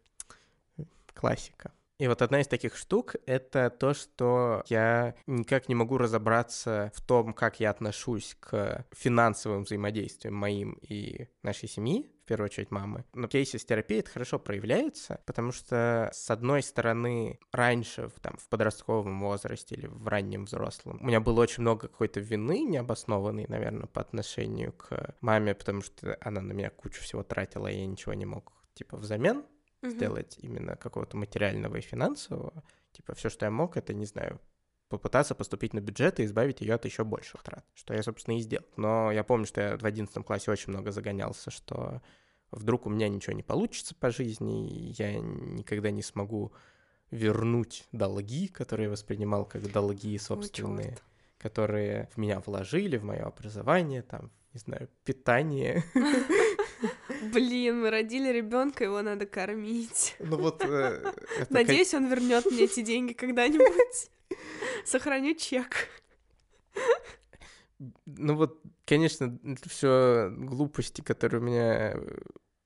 Классика. 1.14 1.72
И 1.98 2.08
вот 2.08 2.22
одна 2.22 2.42
из 2.42 2.48
таких 2.48 2.76
штук— 2.76 3.16
это 3.26 3.70
то, 3.70 3.94
что 3.94 4.64
я 4.68 5.16
никак 5.28 5.70
не 5.70 5.76
могу 5.76 5.98
разобраться 5.98 6.92
в 6.94 7.02
том, 7.02 7.34
как 7.34 7.62
я 7.62 7.70
отношусь 7.70 8.36
к 8.40 8.86
финансовым 8.92 9.64
взаимодействиям 9.64 10.36
моим 10.36 10.78
и 10.82 11.30
нашей 11.42 11.70
семьи, 11.70 12.12
в 12.26 12.28
первую 12.28 12.46
очередь 12.46 12.72
мамы. 12.72 13.06
Но 13.14 13.28
кейсе 13.28 13.60
с 13.60 13.66
терапией 13.66 14.00
это 14.00 14.10
хорошо 14.10 14.40
проявляется, 14.40 15.22
потому 15.28 15.52
что, 15.52 16.10
с 16.12 16.32
одной 16.32 16.64
стороны, 16.64 17.40
раньше, 17.52 18.08
в, 18.08 18.20
там, 18.20 18.36
в 18.38 18.50
подростковом 18.50 19.20
возрасте 19.22 19.76
или 19.76 19.86
в 19.86 20.08
раннем 20.08 20.46
взрослом, 20.46 20.98
у 21.02 21.06
меня 21.06 21.20
было 21.20 21.42
очень 21.42 21.62
много 21.62 21.88
какой-то 21.88 22.20
вины 22.20 22.64
необоснованной, 22.64 23.46
наверное, 23.48 23.86
по 23.86 24.02
отношению 24.02 24.74
к 24.74 25.16
маме, 25.22 25.54
потому 25.54 25.82
что 25.82 26.18
она 26.20 26.42
на 26.42 26.52
меня 26.52 26.72
кучу 26.72 27.04
всего 27.04 27.22
тратила, 27.22 27.68
и 27.68 27.78
я 27.78 27.86
ничего 27.86 28.16
не 28.16 28.26
мог, 28.26 28.52
типа, 28.74 28.98
взамен 28.98 29.46
сделать 29.84 30.40
именно 30.40 30.76
какого-то 30.76 31.16
материального 31.18 31.76
и 31.76 31.82
финансового. 31.82 32.64
Типа 32.92 33.14
все, 33.14 33.30
что 33.30 33.46
я 33.46 33.52
мог, 33.52 33.78
это, 33.78 33.94
не 33.94 34.06
знаю, 34.06 34.42
попытаться 34.90 35.36
поступить 35.36 35.74
на 35.74 35.80
бюджет 35.80 36.20
и 36.20 36.26
избавить 36.26 36.62
ее 36.62 36.76
от 36.76 36.86
еще 36.86 37.04
больших 37.04 37.44
трат, 37.44 37.66
что 37.74 37.94
я, 37.94 38.04
собственно, 38.04 38.38
и 38.38 38.42
сделал. 38.42 38.66
Но 38.78 39.12
я 39.12 39.24
помню, 39.24 39.46
что 39.46 39.62
я 39.62 39.78
в 39.78 39.86
11 39.86 40.24
классе 40.26 40.52
очень 40.52 40.72
много 40.72 40.92
загонялся, 40.92 41.50
что 41.52 42.02
вдруг 42.52 42.86
у 42.86 42.90
меня 42.90 43.10
ничего 43.10 43.34
не 43.36 43.44
получится 43.44 43.96
по 43.96 44.12
жизни, 44.12 44.70
и 44.70 44.94
я 44.98 45.18
никогда 45.20 45.92
не 45.92 46.02
смогу 46.02 46.54
вернуть 47.12 47.86
долги, 47.92 48.48
которые 48.48 48.86
я 48.86 48.92
воспринимал 48.92 49.46
как 49.46 49.72
долги 49.72 50.18
собственные, 50.18 50.90
чёрт. 50.92 51.04
которые 51.38 52.10
в 52.14 52.18
меня 52.18 52.40
вложили, 52.46 52.98
в 52.98 53.04
мое 53.04 53.24
образование, 53.24 54.02
там, 54.02 54.32
не 54.54 54.60
знаю, 54.60 54.90
питание. 55.04 55.84
Блин, 57.34 57.82
мы 57.82 57.90
родили 57.90 58.32
ребенка, 58.32 58.84
его 58.84 59.02
надо 59.02 59.26
кормить. 59.26 60.16
Ну 60.20 60.38
вот... 60.38 60.64
э, 60.64 61.14
Надеюсь, 61.50 61.94
он 61.94 62.08
вернет 62.08 62.46
мне 62.46 62.64
эти 62.66 62.82
деньги 62.82 63.14
когда-нибудь. 63.14 64.10
Сохраню 64.86 65.36
чек. 65.36 65.90
Ну 68.06 68.36
вот, 68.36 68.62
конечно, 68.86 69.38
это 69.44 69.70
все 69.70 70.30
глупости, 70.32 71.02
которые 71.02 71.42
у 71.42 71.44
меня 71.44 71.92
э, 71.94 72.18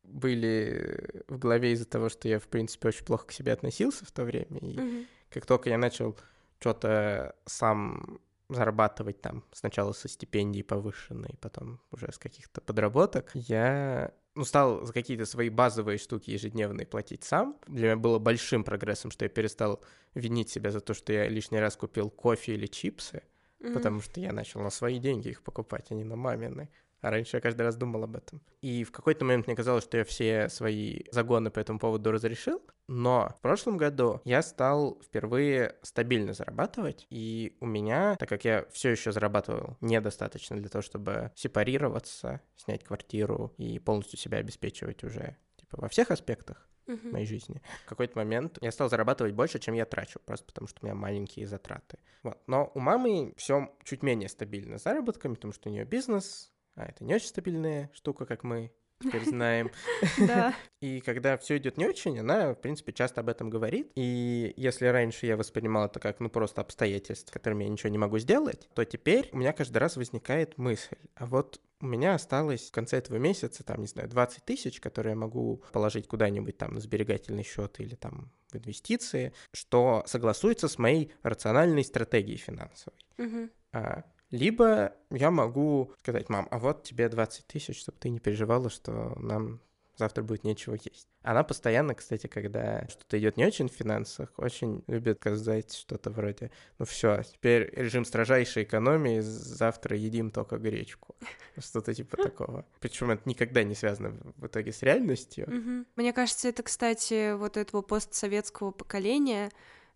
были 0.03 1.23
в 1.27 1.39
голове 1.39 1.71
из-за 1.71 1.85
того, 1.85 2.09
что 2.09 2.27
я, 2.27 2.39
в 2.39 2.47
принципе, 2.47 2.89
очень 2.89 3.05
плохо 3.05 3.27
к 3.27 3.31
себе 3.31 3.53
относился 3.53 4.05
в 4.05 4.11
то 4.11 4.23
время. 4.23 4.59
И 4.59 4.79
Мгм. 4.79 5.07
как 5.29 5.45
только 5.45 5.69
я 5.69 5.77
начал 5.77 6.15
что-то 6.59 7.35
сам 7.45 8.19
зарабатывать 8.49 9.21
там, 9.21 9.43
сначала 9.51 9.93
со 9.93 10.07
стипендий 10.07 10.63
повышенной, 10.63 11.37
потом 11.39 11.79
уже 11.91 12.11
с 12.11 12.17
каких-то 12.17 12.61
подработок, 12.61 13.31
я 13.33 14.11
ну, 14.35 14.45
стал 14.45 14.85
за 14.85 14.93
какие-то 14.93 15.25
свои 15.25 15.49
базовые 15.49 15.97
штуки 15.97 16.31
ежедневные 16.31 16.85
платить 16.85 17.23
сам. 17.23 17.57
Для 17.67 17.87
меня 17.87 17.97
было 17.97 18.19
большим 18.19 18.63
прогрессом, 18.63 19.11
что 19.11 19.25
я 19.25 19.29
перестал 19.29 19.83
винить 20.13 20.49
себя 20.49 20.71
за 20.71 20.79
то, 20.79 20.93
что 20.93 21.11
я 21.13 21.27
лишний 21.27 21.59
раз 21.59 21.75
купил 21.75 22.09
кофе 22.09 22.53
или 22.53 22.67
чипсы, 22.67 23.23
Мгм. 23.59 23.73
потому 23.73 24.01
что 24.01 24.19
я 24.19 24.31
начал 24.31 24.61
на 24.61 24.69
свои 24.69 24.99
деньги 24.99 25.29
их 25.29 25.41
покупать, 25.43 25.87
а 25.91 25.93
не 25.95 26.03
на 26.03 26.15
мамины. 26.15 26.69
А 27.01 27.09
раньше 27.12 27.38
я 27.38 27.41
каждый 27.41 27.62
раз 27.62 27.75
думал 27.77 28.03
об 28.03 28.15
этом. 28.15 28.41
И 28.62 28.83
в 28.83 28.91
какой-то 28.91 29.23
момент 29.25 29.47
мне 29.47 29.55
казалось, 29.55 29.83
что 29.83 29.97
я 29.97 30.03
все 30.03 30.49
свои 30.49 31.03
загоны 31.12 31.49
по 31.49 31.59
этому 31.59 31.79
поводу 31.79 32.12
разрешил. 32.12 32.62
Но 32.88 33.33
в 33.38 33.41
прошлом 33.41 33.77
году 33.77 34.19
я 34.25 34.41
стал 34.41 34.99
впервые 35.03 35.75
стабильно 35.83 36.33
зарабатывать. 36.33 37.05
И 37.09 37.55
у 37.59 37.65
меня, 37.67 38.15
так 38.17 38.27
как 38.27 38.45
я 38.45 38.65
все 38.71 38.89
еще 38.89 39.12
зарабатывал 39.12 39.77
недостаточно 39.79 40.57
для 40.57 40.69
того, 40.69 40.81
чтобы 40.81 41.31
сепарироваться, 41.35 42.41
снять 42.57 42.83
квартиру 42.83 43.53
и 43.57 43.79
полностью 43.79 44.17
себя 44.17 44.39
обеспечивать 44.39 45.03
уже 45.03 45.38
типа 45.57 45.77
во 45.81 45.88
всех 45.88 46.12
аспектах, 46.12 46.67
Мгм. 46.88 47.12
моей 47.12 47.27
жизни. 47.27 47.62
В 47.85 47.89
какой-то 47.89 48.17
момент 48.17 48.57
я 48.62 48.71
стал 48.71 48.89
зарабатывать 48.89 49.33
больше, 49.35 49.59
чем 49.59 49.75
я 49.75 49.85
трачу, 49.85 50.19
просто 50.25 50.47
потому 50.47 50.67
что 50.67 50.79
у 50.81 50.85
меня 50.88 50.95
маленькие 50.95 51.45
затраты. 51.45 51.99
Вот. 52.23 52.39
Но 52.47 52.71
у 52.73 52.79
мамы 52.79 53.33
все 53.38 53.71
чуть 53.83 54.01
менее 54.01 54.27
стабильно 54.27 54.79
с 54.79 54.83
заработками, 54.83 55.35
потому 55.35 55.53
что 55.53 55.69
у 55.69 55.71
нее 55.71 55.85
бизнес, 55.85 56.51
а 56.75 56.86
это 56.86 57.03
не 57.03 57.13
очень 57.13 57.27
стабильная 57.27 57.89
штука, 57.93 58.25
как 58.25 58.43
мы 58.43 58.71
теперь 58.99 59.23
знаем. 59.25 59.71
Да. 60.17 60.53
И 60.82 61.01
когда 61.01 61.38
все 61.38 61.58
идет 61.58 61.77
не 61.77 61.88
очень, 61.88 62.19
она, 62.19 62.53
в 62.53 62.62
принципе, 62.62 62.93
часто 62.93 63.21
об 63.21 63.29
этом 63.29 63.49
говорит. 63.49 63.91
И 63.95 64.53
если 64.55 64.86
раньше 64.86 65.25
я 65.25 65.38
воспринимал 65.38 65.86
это 65.86 65.99
как, 65.99 66.19
ну, 66.19 66.29
просто 66.29 66.62
обстоятельства, 66.62 67.32
которыми 67.34 67.63
я 67.63 67.69
ничего 67.69 67.89
не 67.89 67.97
могу 67.97 68.17
сделать, 68.19 68.69
то 68.73 68.86
теперь 68.86 69.29
у 69.32 69.38
меня 69.38 69.53
каждый 69.53 69.77
раз 69.77 69.97
возникает 69.97 70.58
мысль, 70.58 70.97
а 71.15 71.25
вот 71.25 71.62
у 71.82 71.86
меня 71.86 72.15
осталось 72.15 72.69
в 72.69 72.71
конце 72.71 72.97
этого 72.97 73.17
месяца, 73.17 73.63
там, 73.63 73.79
не 73.79 73.88
знаю, 73.88 74.10
20 74.10 74.43
тысяч, 74.43 74.82
которые 74.82 75.12
я 75.12 75.17
могу 75.17 75.63
положить 75.71 76.08
куда-нибудь 76.08 76.58
там 76.58 76.73
на 76.73 76.82
сберегательный 76.82 77.43
счет 77.43 77.79
или 77.79 77.95
там 77.95 78.32
в 78.51 78.58
инвестиции, 78.58 79.34
что 79.53 80.03
согласуется 80.05 80.67
с 80.67 80.77
моей 80.77 81.13
рациональной 81.23 81.84
стратегией 81.84 82.38
финансовой. 82.38 82.99
Мгм. 83.17 83.51
А, 83.71 84.03
Либо 84.31 84.93
я 85.09 85.31
могу 85.31 85.93
сказать, 85.99 86.29
мам, 86.29 86.47
а 86.51 86.59
вот 86.59 86.83
тебе 86.83 87.09
20 87.09 87.47
тысяч, 87.47 87.79
чтобы 87.79 87.97
ты 87.99 88.09
не 88.09 88.19
переживала, 88.19 88.69
что 88.69 89.15
нам 89.19 89.59
завтра 89.99 90.23
будет 90.23 90.43
нечего 90.43 90.75
есть. 90.75 91.07
Она 91.21 91.43
постоянно, 91.43 91.93
кстати, 91.93 92.27
когда 92.27 92.87
что-то 92.87 93.19
идет 93.19 93.37
не 93.37 93.45
очень 93.45 93.67
в 93.67 93.73
финансах, 93.73 94.31
очень 94.37 94.83
любит 94.87 95.17
сказать 95.19 95.73
что-то 95.73 96.09
вроде, 96.09 96.49
ну 96.79 96.85
все, 96.85 97.21
теперь 97.23 97.69
режим 97.75 98.05
строжайшей 98.05 98.63
экономии, 98.63 99.19
завтра 99.19 99.97
едим 99.97 100.31
только 100.31 100.57
гречку. 100.57 101.15
Что-то 101.59 101.93
типа 101.93 102.15
такого. 102.15 102.65
Причем 102.79 103.11
это 103.11 103.27
никогда 103.27 103.63
не 103.63 103.75
связано 103.75 104.17
в 104.37 104.47
итоге 104.47 104.71
с 104.71 104.81
реальностью. 104.81 105.85
Мне 105.97 106.13
кажется, 106.13 106.47
это, 106.47 106.63
кстати, 106.63 107.33
вот 107.33 107.57
этого 107.57 107.81
постсоветского 107.81 108.71
поколения 108.71 109.51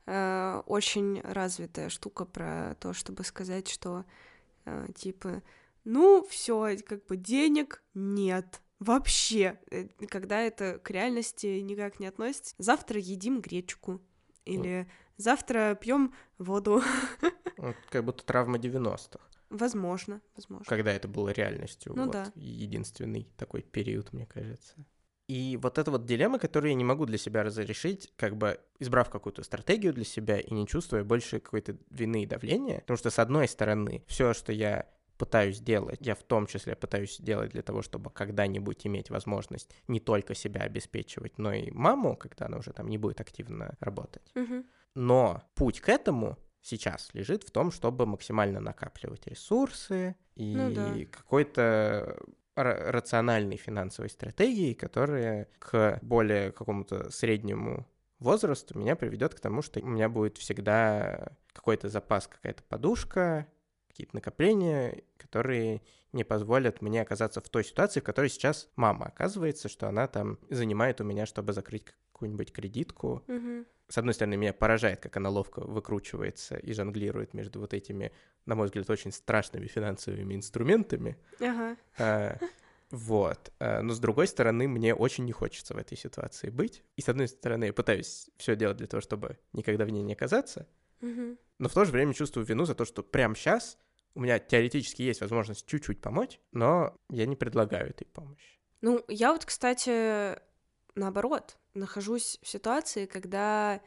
э, 0.06 0.62
очень 0.66 1.22
развитая 1.22 1.89
штука 1.89 2.26
про 2.26 2.76
то, 2.80 2.94
чтобы 2.94 3.24
сказать, 3.24 3.68
что 3.70 4.06
э, 4.66 4.88
типа, 4.96 5.42
ну 5.84 6.26
все, 6.30 6.78
как 6.86 7.06
бы 7.06 7.18
денег 7.18 7.84
нет. 7.94 8.62
Вообще, 8.80 9.60
Э, 9.72 9.88
когда 10.10 10.42
это 10.42 10.80
к 10.80 10.89
реальности 10.89 11.60
никак 11.60 12.00
не 12.00 12.08
относится. 12.08 12.56
Завтра 12.58 13.00
едим 13.00 13.42
гречку. 13.42 14.02
Или 14.46 14.88
завтра 15.18 15.78
пьем 15.80 16.13
воду. 16.38 16.82
Как 17.89 18.04
будто 18.04 18.26
травма 18.26 18.58
90-х. 18.58 19.20
Возможно, 19.50 20.20
возможно. 20.36 20.66
когда 20.66 20.92
это 20.92 21.08
было 21.08 21.30
реальностью. 21.30 21.94
Ну 21.96 22.06
вот, 22.06 22.12
да. 22.12 22.32
Единственный 22.36 23.30
такой 23.38 23.62
период, 23.62 24.12
мне 24.12 24.26
кажется. 24.26 24.74
И 25.28 25.58
вот 25.62 25.78
эта 25.78 25.90
вот 25.90 26.06
дилемма, 26.06 26.38
которую 26.38 26.72
я 26.72 26.76
не 26.76 26.84
могу 26.84 27.06
для 27.06 27.18
себя 27.18 27.44
разрешить, 27.44 28.12
как 28.18 28.36
бы 28.36 28.60
избрав 28.80 29.10
какую-то 29.10 29.44
стратегию 29.44 29.94
для 29.94 30.04
себя 30.04 30.40
и 30.40 30.54
не 30.54 30.68
чувствуя 30.68 31.04
больше 31.04 31.40
какой-то 31.40 31.78
вины 31.90 32.24
и 32.24 32.28
давления, 32.28 32.82
потому 32.82 32.98
что, 32.98 33.10
с 33.10 33.20
одной 33.20 33.48
стороны, 33.48 34.04
все, 34.08 34.34
что 34.34 34.52
я 34.52 34.90
пытаюсь 35.18 35.60
делать, 35.60 36.00
я 36.02 36.16
в 36.16 36.24
том 36.24 36.48
числе 36.48 36.76
пытаюсь 36.76 37.18
делать 37.20 37.52
для 37.52 37.62
того, 37.62 37.82
чтобы 37.82 38.10
когда-нибудь 38.10 38.86
иметь 38.86 39.10
возможность 39.10 39.74
не 39.88 40.00
только 40.00 40.36
себя 40.36 40.62
обеспечивать, 40.62 41.38
но 41.38 41.54
и 41.54 41.72
маму, 41.72 42.18
когда 42.18 42.48
она 42.48 42.58
уже 42.58 42.74
там 42.74 42.90
не 42.90 42.98
будет 42.98 43.22
активно 43.22 43.78
работать. 43.80 44.30
Мгм. 44.36 44.66
Но 44.96 45.42
путь 45.56 45.80
к 45.80 45.88
этому 45.90 46.38
сейчас 46.62 47.10
лежит 47.14 47.44
в 47.44 47.52
том, 47.52 47.72
чтобы 47.72 48.06
максимально 48.06 48.60
накапливать 48.60 49.28
ресурсы 49.28 50.16
и 50.36 50.56
Ну 50.56 50.74
да. 50.74 51.06
какой-то 51.12 52.18
рациональной 52.56 53.58
финансовой 53.58 54.10
стратегии, 54.10 54.74
которая 54.74 55.50
к 55.60 56.00
более 56.02 56.52
какому-то 56.52 57.10
среднему 57.10 57.88
возраст 58.20 58.74
меня 58.76 58.96
приведет 58.96 59.34
к 59.36 59.39
тому, 59.39 59.62
что 59.62 59.80
у 59.80 59.86
меня 59.86 60.10
будет 60.10 60.38
всегда 60.38 61.34
какой-то 61.52 61.89
запас, 61.89 62.28
какая-то 62.28 62.63
подушка, 62.63 63.48
какие-то 63.88 64.16
накопления, 64.16 65.04
которые 65.18 65.82
не 66.13 66.24
позволят 66.24 66.82
мне 66.82 67.02
оказаться 67.02 67.42
в 67.42 67.50
той 67.50 67.63
ситуации, 67.63 68.00
в 68.00 68.04
которой 68.04 68.30
сейчас 68.30 68.70
мама 68.76 69.08
оказывается, 69.08 69.70
что 69.70 69.88
она 69.88 70.08
там 70.08 70.39
занимает 70.50 71.02
у 71.02 71.04
меня, 71.04 71.26
чтобы 71.26 71.54
закрыть 71.54 71.86
какую-нибудь 72.12 72.52
кредитку. 72.52 73.24
Мгм. 73.28 73.66
С 73.89 73.98
одной 73.98 74.13
стороны, 74.13 74.38
меня 74.38 74.54
поражает, 74.54 75.00
как 75.02 75.17
она 75.17 75.30
ловко 75.30 75.60
выкручивается 75.62 76.56
и 76.58 76.74
жонглирует 76.74 77.34
между 77.34 77.60
вот 77.60 77.74
этими, 77.74 78.12
на 78.46 78.56
мой 78.56 78.65
взгляд, 78.67 78.89
очень 78.89 79.12
страшными 79.12 79.67
финансовыми 79.67 80.34
инструментами. 80.36 81.17
Ага. 81.39 81.78
А, 82.00 82.38
Вот. 82.91 83.52
А, 83.60 83.82
Но 83.82 83.93
с 83.93 84.00
другой 84.00 84.28
стороны, 84.28 84.67
мне 84.67 84.93
очень 84.96 85.26
не 85.26 85.32
хочется 85.32 85.74
в 85.74 85.78
этой 85.78 85.98
ситуации 85.98 86.50
быть. 86.50 86.84
И 86.96 87.02
с 87.02 87.10
одной 87.10 87.28
стороны, 87.28 87.65
я 87.65 87.74
пытаюсь 87.74 88.30
все 88.38 88.56
делать 88.56 88.78
для 88.78 88.88
того, 88.88 89.02
чтобы 89.02 89.38
никогда 89.52 89.86
в 89.86 89.89
ней 89.89 90.04
не 90.04 90.13
оказаться, 90.13 90.67
Мгм. 91.02 91.38
но 91.60 91.69
в 91.69 91.74
то 91.74 91.86
же 91.86 91.91
время 91.91 92.13
чувствую 92.13 92.46
вину 92.46 92.65
за 92.65 92.76
то, 92.76 92.86
что 92.86 93.04
прямо 93.04 93.36
сейчас 93.36 93.78
у 94.15 94.22
меня 94.22 94.38
теоретически 94.39 95.02
есть 95.02 95.22
возможность 95.22 95.65
чуть-чуть 95.65 96.02
помочь, 96.02 96.39
но 96.52 96.96
я 97.10 97.26
не 97.26 97.36
предлагаю 97.36 97.89
этой 97.89 98.06
помощи. 98.06 98.60
Ну, 98.82 99.04
я 99.08 99.34
вот, 99.34 99.43
кстати, 99.46 100.38
наоборот, 100.96 101.58
нахожусь 101.74 102.40
в 102.42 102.48
ситуации, 102.48 103.06
когда 103.06 103.82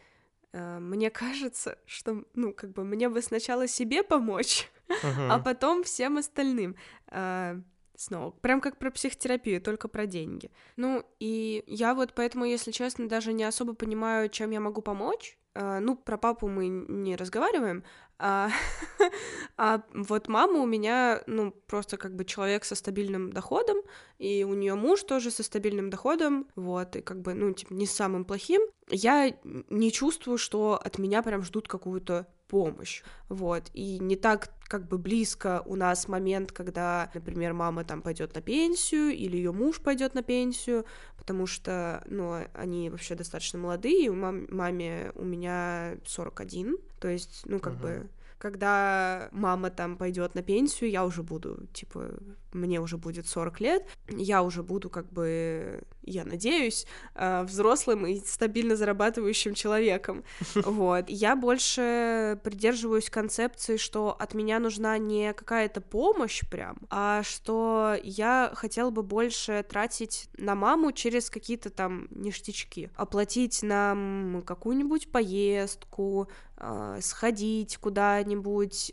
э, 0.53 0.79
мне 0.79 1.11
кажется, 1.23 1.79
что, 1.87 2.25
ну, 2.35 2.53
как 2.53 2.73
бы 2.73 2.85
мне 2.85 3.09
бы 3.09 3.23
сначала 3.23 3.67
себе 3.67 4.03
помочь, 4.03 4.71
а 5.03 5.39
потом 5.39 5.85
всем 5.85 6.19
остальным. 6.19 6.77
А, 7.09 7.61
Снова, 7.99 8.31
прям 8.31 8.61
как 8.61 8.79
про 8.79 8.91
психотерапию, 8.91 9.61
только 9.61 9.89
про 9.89 10.07
деньги. 10.07 10.51
Ну, 10.77 11.03
и 11.19 11.65
я 11.67 11.95
вот 11.95 12.13
поэтому, 12.15 12.45
если 12.45 12.71
честно, 12.71 13.09
даже 13.09 13.33
не 13.33 13.45
особо 13.45 13.73
понимаю, 13.73 14.29
чем 14.29 14.51
я 14.51 14.61
могу 14.61 14.83
помочь. 14.83 15.39
А, 15.59 15.81
Ну, 15.81 15.97
про 15.97 16.19
папу 16.19 16.49
мы 16.49 16.69
не 16.69 17.17
разговариваем, 17.17 17.83
а, 18.19 18.51
а 19.57 19.83
вот 19.95 20.29
мама 20.29 20.61
у 20.61 20.67
меня, 20.67 21.23
ну, 21.27 21.51
просто 21.51 21.97
как 21.97 22.15
бы 22.15 22.25
человек 22.25 22.65
со 22.65 22.75
стабильным 22.75 23.33
доходом, 23.33 23.79
и 24.19 24.45
у 24.45 24.53
нее 24.55 24.75
муж 24.75 25.03
тоже 25.05 25.31
со 25.31 25.43
стабильным 25.43 25.89
доходом, 25.89 26.47
вот, 26.57 26.97
и 26.97 27.01
как 27.01 27.23
бы, 27.23 27.33
ну, 27.33 27.53
типа, 27.53 27.73
не 27.73 27.87
самым 27.87 28.25
плохим. 28.27 28.61
Я 28.91 29.35
не 29.45 29.91
чувствую, 29.93 30.37
что 30.37 30.79
от 30.83 30.99
меня 30.99 31.23
прям 31.23 31.43
ждут 31.43 31.69
какую-то 31.69 32.27
помощь, 32.49 33.03
вот, 33.29 33.71
и 33.75 33.99
не 33.99 34.17
так 34.17 34.51
как 34.69 34.89
бы 34.89 34.99
близко 34.99 35.63
у 35.67 35.77
нас 35.77 36.09
момент, 36.09 36.53
когда, 36.53 37.11
например, 37.15 37.53
мама 37.53 37.85
там 37.85 38.03
пойдет 38.03 38.35
на 38.35 38.41
пенсию 38.41 39.11
или 39.11 39.37
ее 39.37 39.53
муж 39.53 39.81
пойдет 39.81 40.15
на 40.15 40.23
пенсию, 40.23 40.85
потому 41.17 41.47
что, 41.47 42.03
ну, 42.07 42.45
они 42.55 42.91
вообще 42.91 43.15
достаточно 43.15 43.59
молодые, 43.59 44.11
у 44.11 44.15
мам- 44.15 44.47
маме 44.51 45.13
у 45.15 45.25
меня 45.25 45.97
41, 46.05 46.79
то 47.01 47.09
есть, 47.09 47.43
ну, 47.45 47.61
как 47.61 47.75
Мгм. 47.75 47.83
бы 47.83 48.09
когда 48.39 49.29
мама 49.33 49.71
там 49.71 49.97
пойдет 49.97 50.35
на 50.35 50.43
пенсию, 50.43 50.91
я 50.91 51.05
уже 51.05 51.23
буду, 51.23 51.67
типа, 51.73 52.11
мне 52.53 52.81
уже 52.81 52.97
будет 52.97 53.27
40 53.27 53.61
лет, 53.61 53.87
я 54.09 54.43
уже 54.43 54.63
буду, 54.63 54.91
как 54.91 55.11
бы, 55.13 55.83
я 56.03 56.25
надеюсь, 56.25 56.87
э, 57.15 57.43
взрослым 57.45 58.07
и 58.07 58.17
стабильно 58.25 58.77
зарабатывающим 58.77 59.55
человеком. 59.55 60.25
Вот. 60.77 61.09
Я 61.09 61.37
больше 61.37 62.39
придерживаюсь 62.43 63.09
концепции, 63.09 63.77
что 63.77 64.17
от 64.19 64.35
меня 64.35 64.59
нужна 64.59 64.99
не 64.99 65.33
какая-то 65.33 65.81
помощь 65.81 66.43
прям, 66.51 66.79
а 66.91 67.23
что 67.23 67.97
я 68.03 68.51
хотела 68.55 68.91
бы 68.91 69.03
больше 69.03 69.65
тратить 69.69 70.29
на 70.37 70.55
маму 70.55 70.93
через 70.93 71.31
какие-то 71.31 71.71
там 71.71 72.09
ништячки. 72.11 72.91
Оплатить 72.97 73.63
нам 73.63 74.43
какую-нибудь 74.47 75.11
поездку, 75.13 76.29
э, 76.57 76.99
сходить 77.01 77.77
куда-нибудь, 77.77 78.36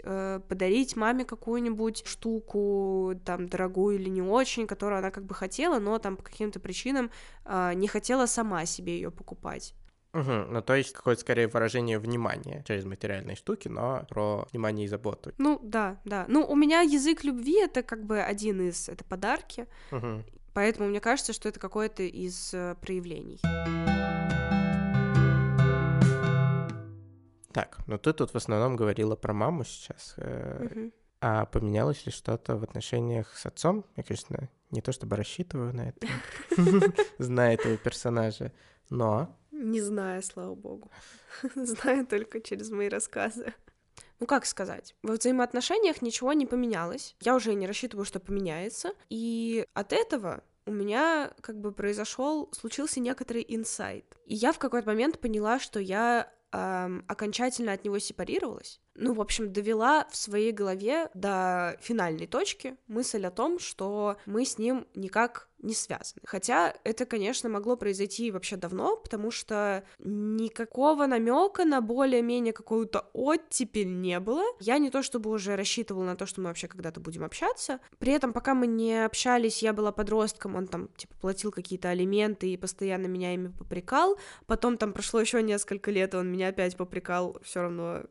э, 0.03 0.39
подарить 0.47 0.95
маме 0.95 1.25
какую-нибудь 1.25 2.03
штуку, 2.05 3.13
там, 3.25 3.47
дорогую 3.47 3.97
или 3.97 4.09
не 4.09 4.21
очень, 4.21 4.67
которую 4.67 4.99
она 4.99 5.11
как 5.11 5.25
бы 5.25 5.33
хотела, 5.35 5.79
но 5.79 5.97
там 5.99 6.15
по 6.17 6.23
каким-то 6.23 6.59
причинам 6.59 7.11
э, 7.45 7.73
не 7.75 7.87
хотела 7.87 8.25
сама 8.25 8.65
себе 8.65 8.95
ее 8.95 9.11
покупать. 9.11 9.75
Мгм. 10.13 10.53
Ну, 10.53 10.61
то 10.61 10.75
есть 10.75 10.93
какое-то 10.93 11.21
скорее 11.21 11.47
выражение 11.47 11.97
внимания 11.97 12.63
через 12.67 12.85
материальные 12.85 13.35
штуки, 13.35 13.67
но 13.67 14.05
про 14.09 14.47
внимание 14.51 14.85
и 14.85 14.87
заботу. 14.87 15.31
Ну, 15.39 15.59
да, 15.63 15.99
да. 16.05 16.25
Ну, 16.27 16.45
у 16.45 16.55
меня 16.55 16.81
язык 16.81 17.23
любви— 17.23 17.59
это 17.63 17.81
как 17.81 18.05
бы 18.05 18.21
один 18.21 18.61
из... 18.69 18.89
Это 18.89 19.03
подарки, 19.03 19.65
Мгм. 19.91 20.23
поэтому 20.53 20.89
мне 20.89 20.99
кажется, 20.99 21.33
что 21.33 21.49
это 21.49 21.59
какое-то 21.59 22.03
из 22.03 22.53
э, 22.53 22.75
проявлений. 22.79 23.39
Так, 27.53 27.77
ну 27.87 27.97
ты 27.97 28.13
тут 28.13 28.33
в 28.33 28.35
основном 28.35 28.75
говорила 28.75 29.15
про 29.15 29.33
маму 29.33 29.63
сейчас. 29.63 30.15
Мгм. 30.17 30.91
А 31.21 31.45
поменялось 31.45 32.05
ли 32.05 32.11
что-то 32.11 32.57
в 32.57 32.63
отношениях 32.63 33.37
с 33.37 33.45
отцом? 33.45 33.85
Я, 33.95 34.03
конечно, 34.03 34.49
не 34.71 34.81
то 34.81 34.91
чтобы 34.91 35.15
рассчитываю 35.15 35.73
на 35.73 35.89
это, 35.89 36.07
зная 37.17 37.53
этого 37.53 37.77
персонажа, 37.77 38.51
но... 38.89 39.33
Не 39.51 39.79
знаю, 39.79 40.21
слава 40.21 40.53
богу. 40.53 40.91
Знаю 41.55 42.05
только 42.05 42.41
через 42.41 42.69
мои 42.71 42.89
рассказы. 42.89 43.53
Ну, 44.19 44.25
как 44.25 44.45
сказать, 44.45 44.95
во 45.01 45.13
взаимоотношениях 45.13 46.01
ничего 46.01 46.33
не 46.33 46.45
поменялось. 46.45 47.15
Я 47.21 47.35
уже 47.35 47.53
не 47.53 47.67
рассчитываю, 47.67 48.03
что 48.03 48.19
поменяется. 48.19 48.93
И 49.09 49.65
от 49.73 49.93
этого 49.93 50.43
у 50.65 50.71
меня 50.71 51.31
как 51.41 51.59
бы 51.59 51.71
произошел, 51.71 52.49
случился 52.51 52.99
некоторый 52.99 53.45
инсайт. 53.47 54.17
И 54.25 54.35
я 54.35 54.51
в 54.51 54.59
какой-то 54.59 54.87
момент 54.87 55.19
поняла, 55.19 55.59
что 55.59 55.79
я 55.79 56.31
окончательно 56.53 57.73
от 57.73 57.83
него 57.83 57.99
сепарировалась. 57.99 58.79
Ну, 58.95 59.13
в 59.13 59.21
общем, 59.21 59.51
довела 59.51 60.07
в 60.11 60.15
своей 60.15 60.51
голове 60.51 61.09
до 61.13 61.77
финальной 61.81 62.27
точки 62.27 62.77
мысль 62.87 63.25
о 63.25 63.31
том, 63.31 63.59
что 63.59 64.17
мы 64.25 64.45
с 64.45 64.57
ним 64.57 64.87
никак 64.93 65.49
не 65.63 65.73
связаны. 65.73 66.21
Хотя 66.25 66.75
это, 66.83 67.05
конечно, 67.05 67.49
могло 67.49 67.75
произойти 67.75 68.29
вообще 68.31 68.57
давно, 68.57 68.97
потому 68.97 69.31
что 69.31 69.83
никакого 69.97 71.07
намека 71.07 71.65
на 71.65 71.81
более-менее 71.81 72.53
какую-то 72.53 73.09
оттепель 73.13 73.99
не 73.99 74.19
было. 74.19 74.43
Я 74.59 74.77
не 74.77 74.91
то 74.91 75.01
чтобы 75.01 75.31
уже 75.31 75.55
рассчитывала 75.55 76.03
на 76.03 76.15
то, 76.15 76.25
что 76.25 76.41
мы 76.41 76.47
вообще 76.47 76.67
когда-то 76.67 76.99
будем 76.99 77.23
общаться. 77.23 77.79
При 77.97 78.11
этом, 78.11 78.33
пока 78.33 78.53
мы 78.53 78.67
не 78.67 79.05
общались, 79.05 79.63
я 79.63 79.73
была 79.73 79.91
подростком, 79.91 80.55
он 80.55 80.67
там, 80.67 80.89
типа, 80.97 81.15
платил 81.21 81.51
какие-то 81.51 81.89
алименты 81.89 82.51
и 82.51 82.57
постоянно 82.57 83.07
меня 83.07 83.33
ими 83.33 83.47
попрекал. 83.47 84.19
Потом 84.45 84.77
там 84.77 84.93
прошло 84.93 85.21
еще 85.21 85.41
несколько 85.41 85.91
лет, 85.91 86.13
и 86.13 86.17
он 86.17 86.31
меня 86.31 86.49
опять 86.49 86.75
попрекал 86.75 87.39
все 87.41 87.61
равно 87.61 88.03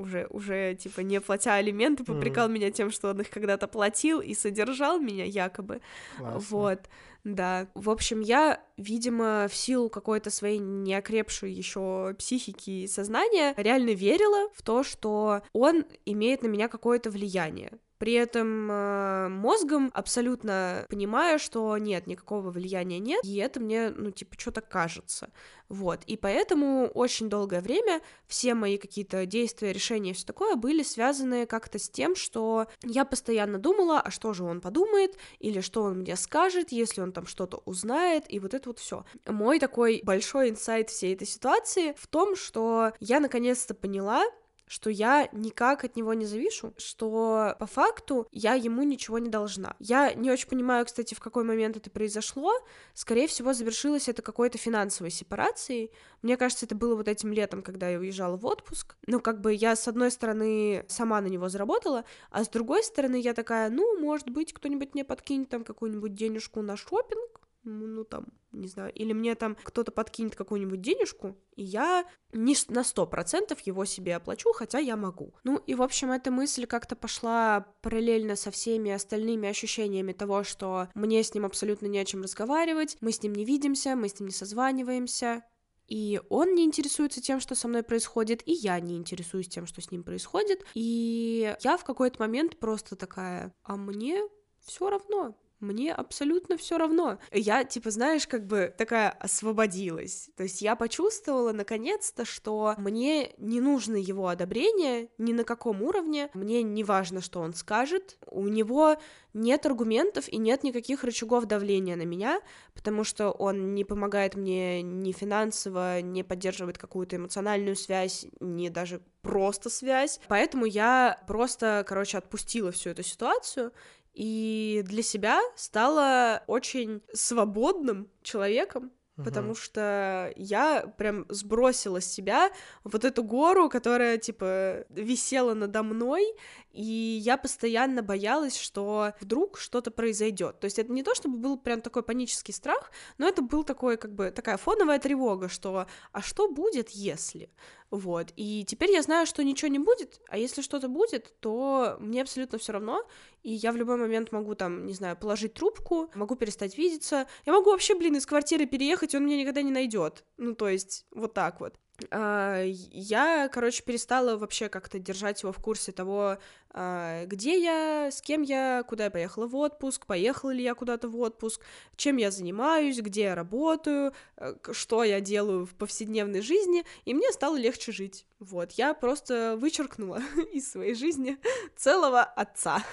уже, 0.00 0.26
уже, 0.30 0.74
типа, 0.74 1.00
не 1.00 1.20
платя 1.20 1.54
алименты, 1.54 2.04
попрекал 2.04 2.48
меня 2.48 2.70
тем, 2.70 2.90
что 2.90 3.10
он 3.10 3.20
их 3.20 3.30
когда-то 3.30 3.68
платил 3.68 4.20
и 4.20 4.34
содержал 4.34 4.98
меня 4.98 5.24
якобы. 5.24 5.80
Классно. 6.16 6.40
Вот, 6.48 6.80
да. 7.24 7.68
В 7.74 7.90
общем, 7.90 8.20
я, 8.20 8.60
видимо, 8.76 9.46
в 9.48 9.54
силу 9.54 9.90
какой-то 9.90 10.30
своей 10.30 10.58
неокрепшей 10.58 11.52
еще 11.52 12.14
психики 12.18 12.70
и 12.70 12.88
сознания, 12.88 13.54
реально 13.56 13.90
верила 13.90 14.48
в 14.54 14.62
то, 14.62 14.82
что 14.82 15.42
он 15.52 15.84
имеет 16.06 16.42
на 16.42 16.46
меня 16.48 16.68
какое-то 16.68 17.10
влияние. 17.10 17.72
При 18.00 18.14
этом 18.14 18.70
э, 18.70 19.28
мозгом 19.28 19.90
абсолютно 19.92 20.86
понимаю, 20.88 21.38
что 21.38 21.76
нет, 21.76 22.06
никакого 22.06 22.50
влияния 22.50 22.98
нет, 22.98 23.22
и 23.22 23.36
это 23.36 23.60
мне, 23.60 23.90
ну, 23.90 24.10
типа, 24.10 24.36
что-то 24.38 24.62
кажется. 24.62 25.28
Вот. 25.68 26.00
И 26.06 26.16
поэтому 26.16 26.86
очень 26.94 27.28
долгое 27.28 27.60
время 27.60 28.00
все 28.26 28.54
мои 28.54 28.78
какие-то 28.78 29.26
действия, 29.26 29.74
решения 29.74 30.12
и 30.12 30.14
все 30.14 30.24
такое 30.24 30.56
были 30.56 30.82
связаны 30.82 31.44
как-то 31.44 31.78
с 31.78 31.90
тем, 31.90 32.16
что 32.16 32.68
я 32.82 33.04
постоянно 33.04 33.58
думала, 33.58 34.00
а 34.00 34.10
что 34.10 34.32
же 34.32 34.44
он 34.44 34.62
подумает, 34.62 35.18
или 35.38 35.60
что 35.60 35.82
он 35.82 35.98
мне 35.98 36.16
скажет, 36.16 36.72
если 36.72 37.02
он 37.02 37.12
там 37.12 37.26
что-то 37.26 37.58
узнает, 37.66 38.24
и 38.28 38.40
вот 38.40 38.54
это 38.54 38.70
вот 38.70 38.78
все. 38.78 39.04
Мой 39.26 39.58
такой 39.58 40.00
большой 40.02 40.48
инсайт 40.48 40.88
всей 40.88 41.14
этой 41.14 41.26
ситуации 41.26 41.94
в 41.98 42.06
том, 42.06 42.34
что 42.34 42.92
я 42.98 43.20
наконец-то 43.20 43.74
поняла, 43.74 44.24
что 44.70 44.88
я 44.88 45.28
никак 45.32 45.82
от 45.82 45.96
него 45.96 46.14
не 46.14 46.24
завишу, 46.24 46.72
что 46.76 47.56
по 47.58 47.66
факту 47.66 48.28
я 48.30 48.54
ему 48.54 48.84
ничего 48.84 49.18
не 49.18 49.28
должна. 49.28 49.74
Я 49.80 50.14
не 50.14 50.30
очень 50.30 50.48
понимаю, 50.48 50.86
кстати, 50.86 51.12
в 51.14 51.18
какой 51.18 51.42
момент 51.42 51.76
это 51.76 51.90
произошло. 51.90 52.52
Скорее 52.94 53.26
всего, 53.26 53.52
завершилось 53.52 54.08
это 54.08 54.22
какой-то 54.22 54.58
финансовой 54.58 55.10
сепарацией. 55.10 55.90
Мне 56.22 56.36
кажется, 56.36 56.66
это 56.66 56.76
было 56.76 56.94
вот 56.94 57.08
этим 57.08 57.32
летом, 57.32 57.62
когда 57.62 57.88
я 57.88 57.98
уезжала 57.98 58.36
в 58.36 58.46
отпуск. 58.46 58.94
Ну, 59.08 59.18
как 59.18 59.40
бы 59.40 59.52
я, 59.52 59.74
с 59.74 59.88
одной 59.88 60.12
стороны, 60.12 60.84
сама 60.86 61.20
на 61.20 61.26
него 61.26 61.48
заработала, 61.48 62.04
а 62.30 62.44
с 62.44 62.48
другой 62.48 62.84
стороны, 62.84 63.16
я 63.16 63.34
такая, 63.34 63.70
ну, 63.70 63.98
может 63.98 64.30
быть, 64.30 64.52
кто-нибудь 64.52 64.94
мне 64.94 65.04
подкинет 65.04 65.48
там 65.48 65.64
какую-нибудь 65.64 66.14
денежку 66.14 66.62
на 66.62 66.76
шопинг, 66.76 67.39
ну, 67.62 68.04
там, 68.04 68.26
не 68.52 68.68
знаю, 68.68 68.92
или 68.92 69.12
мне 69.12 69.34
там 69.34 69.56
кто-то 69.62 69.92
подкинет 69.92 70.34
какую-нибудь 70.34 70.80
денежку, 70.80 71.36
и 71.56 71.62
я 71.62 72.04
не 72.32 72.56
на 72.68 72.84
сто 72.84 73.06
процентов 73.06 73.60
его 73.60 73.84
себе 73.84 74.16
оплачу, 74.16 74.52
хотя 74.52 74.78
я 74.78 74.96
могу. 74.96 75.34
Ну, 75.44 75.58
и, 75.66 75.74
в 75.74 75.82
общем, 75.82 76.10
эта 76.10 76.30
мысль 76.30 76.66
как-то 76.66 76.96
пошла 76.96 77.66
параллельно 77.82 78.36
со 78.36 78.50
всеми 78.50 78.90
остальными 78.90 79.48
ощущениями 79.48 80.12
того, 80.12 80.44
что 80.44 80.88
мне 80.94 81.22
с 81.22 81.34
ним 81.34 81.44
абсолютно 81.44 81.86
не 81.86 81.98
о 81.98 82.04
чем 82.04 82.22
разговаривать, 82.22 82.96
мы 83.00 83.12
с 83.12 83.22
ним 83.22 83.34
не 83.34 83.44
видимся, 83.44 83.96
мы 83.96 84.08
с 84.08 84.18
ним 84.18 84.28
не 84.28 84.34
созваниваемся, 84.34 85.42
и 85.90 86.20
он 86.30 86.54
не 86.54 86.64
интересуется 86.64 87.20
тем, 87.20 87.40
что 87.40 87.56
со 87.56 87.66
мной 87.66 87.82
происходит, 87.82 88.46
и 88.46 88.52
я 88.52 88.78
не 88.78 88.96
интересуюсь 88.96 89.48
тем, 89.48 89.66
что 89.66 89.80
с 89.80 89.90
ним 89.90 90.04
происходит. 90.04 90.64
И 90.74 91.54
я 91.60 91.76
в 91.76 91.84
какой-то 91.84 92.20
момент 92.20 92.60
просто 92.60 92.94
такая, 92.94 93.52
а 93.64 93.76
мне 93.76 94.22
все 94.60 94.88
равно 94.88 95.36
мне 95.60 95.92
абсолютно 95.92 96.56
все 96.56 96.78
равно. 96.78 97.18
Я, 97.32 97.64
типа, 97.64 97.90
знаешь, 97.90 98.26
как 98.26 98.46
бы 98.46 98.72
такая 98.76 99.10
освободилась. 99.10 100.30
То 100.36 100.42
есть 100.42 100.62
я 100.62 100.76
почувствовала 100.76 101.52
наконец-то, 101.52 102.24
что 102.24 102.74
мне 102.78 103.34
не 103.38 103.60
нужно 103.60 103.96
его 103.96 104.28
одобрение 104.28 105.08
ни 105.18 105.32
на 105.32 105.44
каком 105.44 105.82
уровне, 105.82 106.30
мне 106.34 106.62
не 106.62 106.84
важно, 106.84 107.20
что 107.20 107.40
он 107.40 107.54
скажет, 107.54 108.18
у 108.26 108.48
него 108.48 108.96
нет 109.32 109.64
аргументов 109.66 110.28
и 110.28 110.38
нет 110.38 110.62
никаких 110.64 111.04
рычагов 111.04 111.46
давления 111.46 111.96
на 111.96 112.04
меня, 112.04 112.40
потому 112.74 113.04
что 113.04 113.30
он 113.30 113.74
не 113.74 113.84
помогает 113.84 114.34
мне 114.34 114.82
ни 114.82 115.12
финансово, 115.12 116.00
не 116.00 116.22
поддерживает 116.22 116.78
какую-то 116.78 117.16
эмоциональную 117.16 117.76
связь, 117.76 118.26
не 118.40 118.70
даже 118.70 119.00
просто 119.22 119.70
связь. 119.70 120.20
Поэтому 120.28 120.64
я 120.64 121.22
просто, 121.26 121.84
короче, 121.86 122.18
отпустила 122.18 122.72
всю 122.72 122.90
эту 122.90 123.02
ситуацию 123.02 123.72
и 124.14 124.82
для 124.86 125.02
себя 125.02 125.40
стала 125.56 126.42
очень 126.46 127.02
свободным 127.12 128.08
человеком, 128.22 128.92
потому 129.24 129.54
что 129.54 130.32
я 130.36 130.86
прям 130.96 131.26
сбросила 131.28 132.00
с 132.00 132.06
себя 132.06 132.50
вот 132.84 133.04
эту 133.04 133.22
гору, 133.22 133.68
которая, 133.68 134.16
типа, 134.18 134.84
висела 134.88 135.54
надо 135.54 135.82
мной, 135.82 136.24
и 136.72 137.20
я 137.22 137.36
постоянно 137.36 138.02
боялась, 138.02 138.56
что 138.56 139.12
вдруг 139.20 139.58
что-то 139.58 139.90
произойдет. 139.90 140.60
То 140.60 140.64
есть 140.64 140.78
это 140.78 140.90
не 140.92 141.02
то, 141.02 141.14
чтобы 141.14 141.36
был 141.38 141.58
прям 141.58 141.80
такой 141.80 142.02
панический 142.02 142.54
страх, 142.54 142.90
но 143.18 143.28
это 143.28 143.42
был 143.42 143.64
такой, 143.64 143.96
как 143.96 144.14
бы, 144.14 144.30
такая 144.30 144.56
фоновая 144.56 144.98
тревога, 144.98 145.48
что 145.48 145.86
«а 146.12 146.22
что 146.22 146.48
будет, 146.48 146.90
если?» 146.90 147.50
Вот, 147.90 148.32
и 148.36 148.64
теперь 148.64 148.92
я 148.92 149.02
знаю, 149.02 149.26
что 149.26 149.42
ничего 149.42 149.68
не 149.68 149.80
будет, 149.80 150.20
а 150.28 150.38
если 150.38 150.62
что-то 150.62 150.88
будет, 150.88 151.34
то 151.40 151.96
мне 151.98 152.22
абсолютно 152.22 152.58
все 152.58 152.72
равно, 152.72 153.02
и 153.42 153.52
я 153.52 153.72
в 153.72 153.76
любой 153.76 153.96
момент 153.96 154.30
могу 154.30 154.54
там, 154.54 154.86
не 154.86 154.92
знаю, 154.92 155.16
положить 155.16 155.54
трубку, 155.54 156.08
могу 156.14 156.36
перестать 156.36 156.78
видеться, 156.78 157.26
я 157.46 157.52
могу 157.52 157.70
вообще, 157.70 157.96
блин, 157.96 158.14
из 158.14 158.26
квартиры 158.26 158.66
переехать, 158.66 159.12
и 159.12 159.16
он 159.16 159.26
меня 159.26 159.38
никогда 159.38 159.62
не 159.62 159.72
найдет. 159.72 160.24
Ну, 160.36 160.54
то 160.54 160.68
есть, 160.68 161.04
вот 161.10 161.34
так 161.34 161.60
вот. 161.60 161.74
А, 162.10 162.62
я, 162.64 163.48
короче, 163.48 163.82
перестала 163.82 164.36
вообще 164.36 164.68
как-то 164.68 164.98
держать 164.98 165.42
его 165.42 165.52
в 165.52 165.58
курсе 165.58 165.92
того, 165.92 166.38
а, 166.72 167.24
где 167.26 167.60
я, 167.60 168.10
с 168.10 168.22
кем 168.22 168.42
я, 168.42 168.84
куда 168.86 169.04
я 169.04 169.10
поехала 169.10 169.46
в 169.46 169.56
отпуск, 169.56 170.06
поехала 170.06 170.50
ли 170.50 170.62
я 170.62 170.74
куда-то 170.74 171.08
в 171.08 171.18
отпуск, 171.18 171.60
чем 171.96 172.16
я 172.16 172.30
занимаюсь, 172.30 173.00
где 173.00 173.22
я 173.22 173.34
работаю, 173.34 174.12
э, 174.36 174.54
что 174.72 175.02
я 175.02 175.20
делаю 175.20 175.66
в 175.66 175.74
повседневной 175.74 176.42
жизни, 176.42 176.84
и 177.04 177.14
мне 177.14 177.32
стало 177.32 177.56
легче 177.56 177.92
жить. 177.92 178.26
Вот, 178.38 178.72
я 178.72 178.94
просто 178.94 179.56
вычеркнула 179.58 180.20
из 180.52 180.70
своей 180.70 180.94
жизни 180.94 181.38
целого 181.76 182.22
отца. 182.22 182.84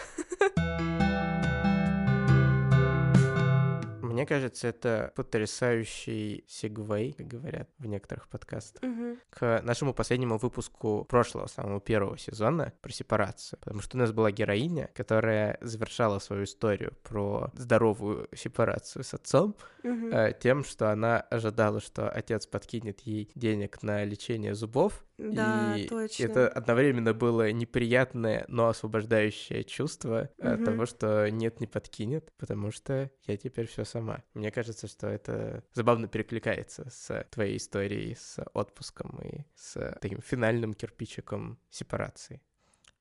Мне 4.17 4.25
кажется, 4.25 4.67
это 4.67 5.11
потрясающий 5.15 6.43
сегвей, 6.47 7.13
как 7.13 7.27
говорят 7.27 7.69
в 7.77 7.85
некоторых 7.85 8.27
подкастах, 8.27 8.81
угу. 8.81 9.17
к 9.29 9.61
нашему 9.63 9.93
последнему 9.93 10.39
выпуску 10.39 11.05
прошлого, 11.07 11.45
самого 11.45 11.79
первого 11.79 12.17
сезона 12.17 12.73
про 12.81 12.91
сепарацию. 12.91 13.59
Потому 13.59 13.81
что 13.81 13.95
у 13.95 13.99
нас 13.99 14.11
была 14.11 14.31
героиня, 14.31 14.89
которая 14.95 15.59
завершала 15.61 16.17
свою 16.17 16.45
историю 16.45 16.93
про 17.03 17.51
здоровую 17.53 18.27
сепарацию 18.35 19.03
с 19.03 19.13
отцом 19.13 19.55
угу. 19.83 20.07
э, 20.07 20.33
тем, 20.39 20.63
что 20.63 20.91
она 20.91 21.19
ожидала, 21.19 21.79
что 21.79 22.09
отец 22.09 22.47
подкинет 22.47 23.01
ей 23.01 23.29
денег 23.35 23.83
на 23.83 24.03
лечение 24.03 24.55
зубов, 24.55 25.05
да, 25.17 25.75
и 25.77 25.87
точно. 25.87 26.23
это 26.23 26.47
одновременно 26.47 27.13
было 27.13 27.51
неприятное, 27.51 28.45
но 28.47 28.67
освобождающее 28.67 29.63
чувство 29.63 30.29
угу. 30.37 30.47
от 30.47 30.63
того, 30.63 30.85
что 30.85 31.29
нет, 31.31 31.59
не 31.59 31.67
подкинет, 31.67 32.31
потому 32.37 32.71
что 32.71 33.09
я 33.25 33.37
теперь 33.37 33.67
все 33.67 33.83
сама. 33.83 34.23
Мне 34.33 34.51
кажется, 34.51 34.87
что 34.87 35.07
это 35.07 35.63
забавно 35.73 36.07
перекликается 36.07 36.87
с 36.89 37.25
твоей 37.31 37.57
историей, 37.57 38.15
с 38.15 38.43
отпуском 38.53 39.19
и 39.23 39.43
с 39.55 39.97
таким 40.01 40.21
финальным 40.21 40.73
кирпичиком 40.73 41.59
сепарации. 41.69 42.41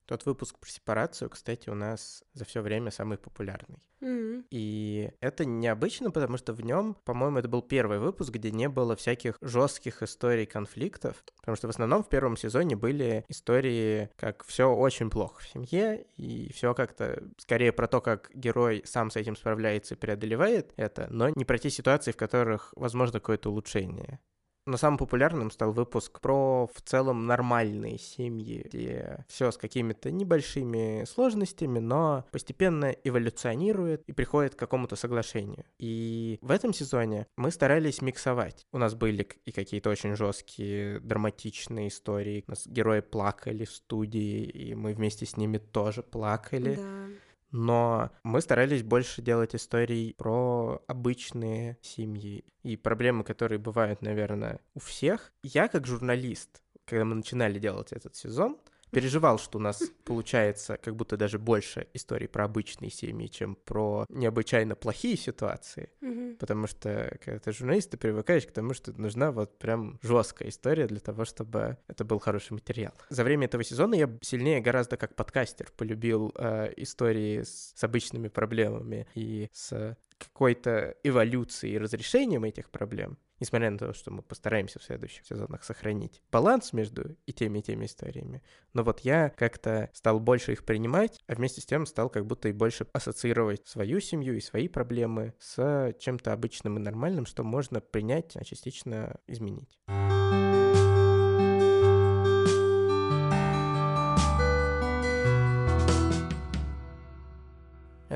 Тот 0.07 0.25
выпуск 0.25 0.57
про 0.57 0.69
сепарацию, 0.69 1.29
кстати, 1.29 1.69
у 1.69 1.75
нас 1.75 2.23
за 2.33 2.45
все 2.45 2.61
время 2.61 2.91
самый 2.91 3.17
популярный. 3.17 3.85
Mm-hmm. 3.99 4.45
И 4.51 5.11
это 5.19 5.43
необычно, 5.43 6.11
потому 6.11 6.37
что 6.37 6.53
в 6.53 6.61
нем, 6.61 6.95
по-моему, 7.03 7.39
это 7.39 7.49
был 7.49 7.61
первый 7.61 7.99
выпуск, 7.99 8.31
где 8.31 8.49
не 8.49 8.69
было 8.69 8.95
всяких 8.95 9.37
жестких 9.41 10.01
историй 10.01 10.45
конфликтов. 10.45 11.25
Потому 11.41 11.57
что 11.57 11.67
в 11.67 11.71
основном 11.71 12.03
в 12.03 12.09
первом 12.09 12.37
сезоне 12.37 12.77
были 12.77 13.25
истории, 13.27 14.09
как 14.15 14.45
все 14.45 14.73
очень 14.73 15.09
плохо 15.09 15.41
в 15.41 15.47
семье, 15.49 16.05
и 16.15 16.53
все 16.53 16.73
как-то 16.73 17.21
скорее 17.37 17.73
про 17.73 17.87
то, 17.89 17.99
как 17.99 18.31
герой 18.33 18.83
сам 18.85 19.11
с 19.11 19.17
этим 19.17 19.35
справляется 19.35 19.95
и 19.95 19.97
преодолевает 19.97 20.71
это, 20.77 21.07
но 21.09 21.29
не 21.29 21.43
про 21.43 21.57
те 21.57 21.69
ситуации, 21.69 22.13
в 22.13 22.17
которых 22.17 22.73
возможно 22.77 23.19
какое-то 23.19 23.49
улучшение. 23.49 24.21
Но 24.67 24.75
самым 24.75 24.97
популярным 24.97 25.49
стал 25.49 25.71
выпуск 25.71 26.19
про 26.19 26.69
в 26.73 26.81
целом 26.81 27.25
нормальные 27.25 27.97
семьи, 27.97 28.63
где 28.65 29.25
все 29.29 29.49
с 29.49 29.57
какими-то 29.57 30.11
небольшими 30.11 31.05
сложностями, 31.05 31.79
но 31.79 32.25
постепенно 32.33 32.93
эволюционирует 33.05 34.03
и 34.07 34.11
приходит 34.11 34.55
к 34.55 34.59
какому-то 34.59 34.97
соглашению. 34.97 35.63
И 35.79 36.37
в 36.41 36.51
этом 36.51 36.73
сезоне 36.73 37.27
мы 37.37 37.51
старались 37.51 38.01
миксовать. 38.01 38.67
У 38.73 38.77
нас 38.77 38.93
были 38.93 39.25
и 39.45 39.53
какие-то 39.53 39.89
очень 39.89 40.17
жесткие, 40.17 40.99
драматичные 40.99 41.87
истории. 41.87 42.43
У 42.45 42.51
нас 42.51 42.67
герои 42.67 42.99
плакали 42.99 43.63
в 43.63 43.71
студии, 43.71 44.43
и 44.43 44.75
мы 44.75 44.93
вместе 44.93 45.25
с 45.25 45.37
ними 45.37 45.59
тоже 45.59 46.03
плакали. 46.03 46.75
Да 46.75 47.07
но 47.51 48.11
мы 48.23 48.41
старались 48.41 48.83
больше 48.83 49.21
делать 49.21 49.55
историй 49.55 50.13
про 50.17 50.81
обычные 50.87 51.77
семьи 51.81 52.45
и 52.63 52.75
проблемы, 52.75 53.23
которые 53.23 53.59
бывают, 53.59 54.01
наверное, 54.01 54.59
у 54.73 54.79
всех. 54.79 55.31
Я 55.43 55.67
как 55.67 55.85
журналист, 55.85 56.61
когда 56.85 57.05
мы 57.05 57.15
начинали 57.15 57.59
делать 57.59 57.93
этот 57.93 58.15
сезон, 58.15 58.57
переживал, 58.91 59.39
что 59.39 59.57
у 59.57 59.61
нас 59.61 59.81
получается 60.05 60.77
как 60.77 60.95
будто 60.95 61.17
даже 61.17 61.39
больше 61.39 61.87
историй 61.93 62.27
про 62.27 62.45
обычные 62.45 62.91
семьи, 62.91 63.27
чем 63.27 63.55
про 63.55 64.05
необычайно 64.09 64.75
плохие 64.75 65.17
ситуации. 65.17 65.89
Mm-hmm. 66.01 66.37
Потому 66.37 66.67
что 66.67 67.17
когда 67.23 67.39
ты 67.39 67.51
журналист, 67.51 67.91
ты 67.91 67.97
привыкаешь 67.97 68.45
к 68.45 68.51
тому, 68.51 68.73
что 68.73 68.91
нужна 68.93 69.31
вот 69.31 69.57
прям 69.57 69.99
жесткая 70.01 70.49
история 70.49 70.87
для 70.87 70.99
того, 70.99 71.25
чтобы 71.25 71.77
это 71.87 72.05
был 72.05 72.19
хороший 72.19 72.53
материал. 72.53 72.93
За 73.09 73.23
время 73.23 73.45
этого 73.45 73.63
сезона 73.63 73.95
я 73.95 74.09
сильнее 74.21 74.61
гораздо 74.61 74.97
как 74.97 75.15
подкастер 75.15 75.71
полюбил 75.75 76.33
э, 76.35 76.71
истории 76.77 77.41
с, 77.41 77.73
с 77.75 77.83
обычными 77.83 78.27
проблемами 78.27 79.07
и 79.15 79.49
с 79.51 79.97
какой-то 80.17 80.95
эволюцией 81.03 81.75
и 81.75 81.77
разрешением 81.79 82.43
этих 82.43 82.69
проблем 82.69 83.17
несмотря 83.39 83.69
на 83.71 83.77
то, 83.77 83.93
что 83.93 84.11
мы 84.11 84.21
постараемся 84.21 84.79
в 84.79 84.83
следующих 84.83 85.25
сезонах 85.25 85.63
сохранить 85.63 86.21
баланс 86.31 86.73
между 86.73 87.15
и 87.25 87.33
теми, 87.33 87.59
и 87.59 87.61
теми 87.61 87.85
историями. 87.85 88.43
Но 88.73 88.83
вот 88.83 89.01
я 89.01 89.29
как-то 89.29 89.89
стал 89.93 90.19
больше 90.19 90.53
их 90.53 90.65
принимать, 90.65 91.19
а 91.27 91.35
вместе 91.35 91.61
с 91.61 91.65
тем 91.65 91.85
стал 91.85 92.09
как 92.09 92.25
будто 92.25 92.49
и 92.49 92.53
больше 92.53 92.87
ассоциировать 92.93 93.67
свою 93.67 93.99
семью 93.99 94.35
и 94.35 94.41
свои 94.41 94.67
проблемы 94.67 95.33
с 95.39 95.93
чем-то 95.99 96.33
обычным 96.33 96.77
и 96.77 96.81
нормальным, 96.81 97.25
что 97.25 97.43
можно 97.43 97.81
принять, 97.81 98.35
а 98.35 98.43
частично 98.43 99.19
изменить. 99.27 99.79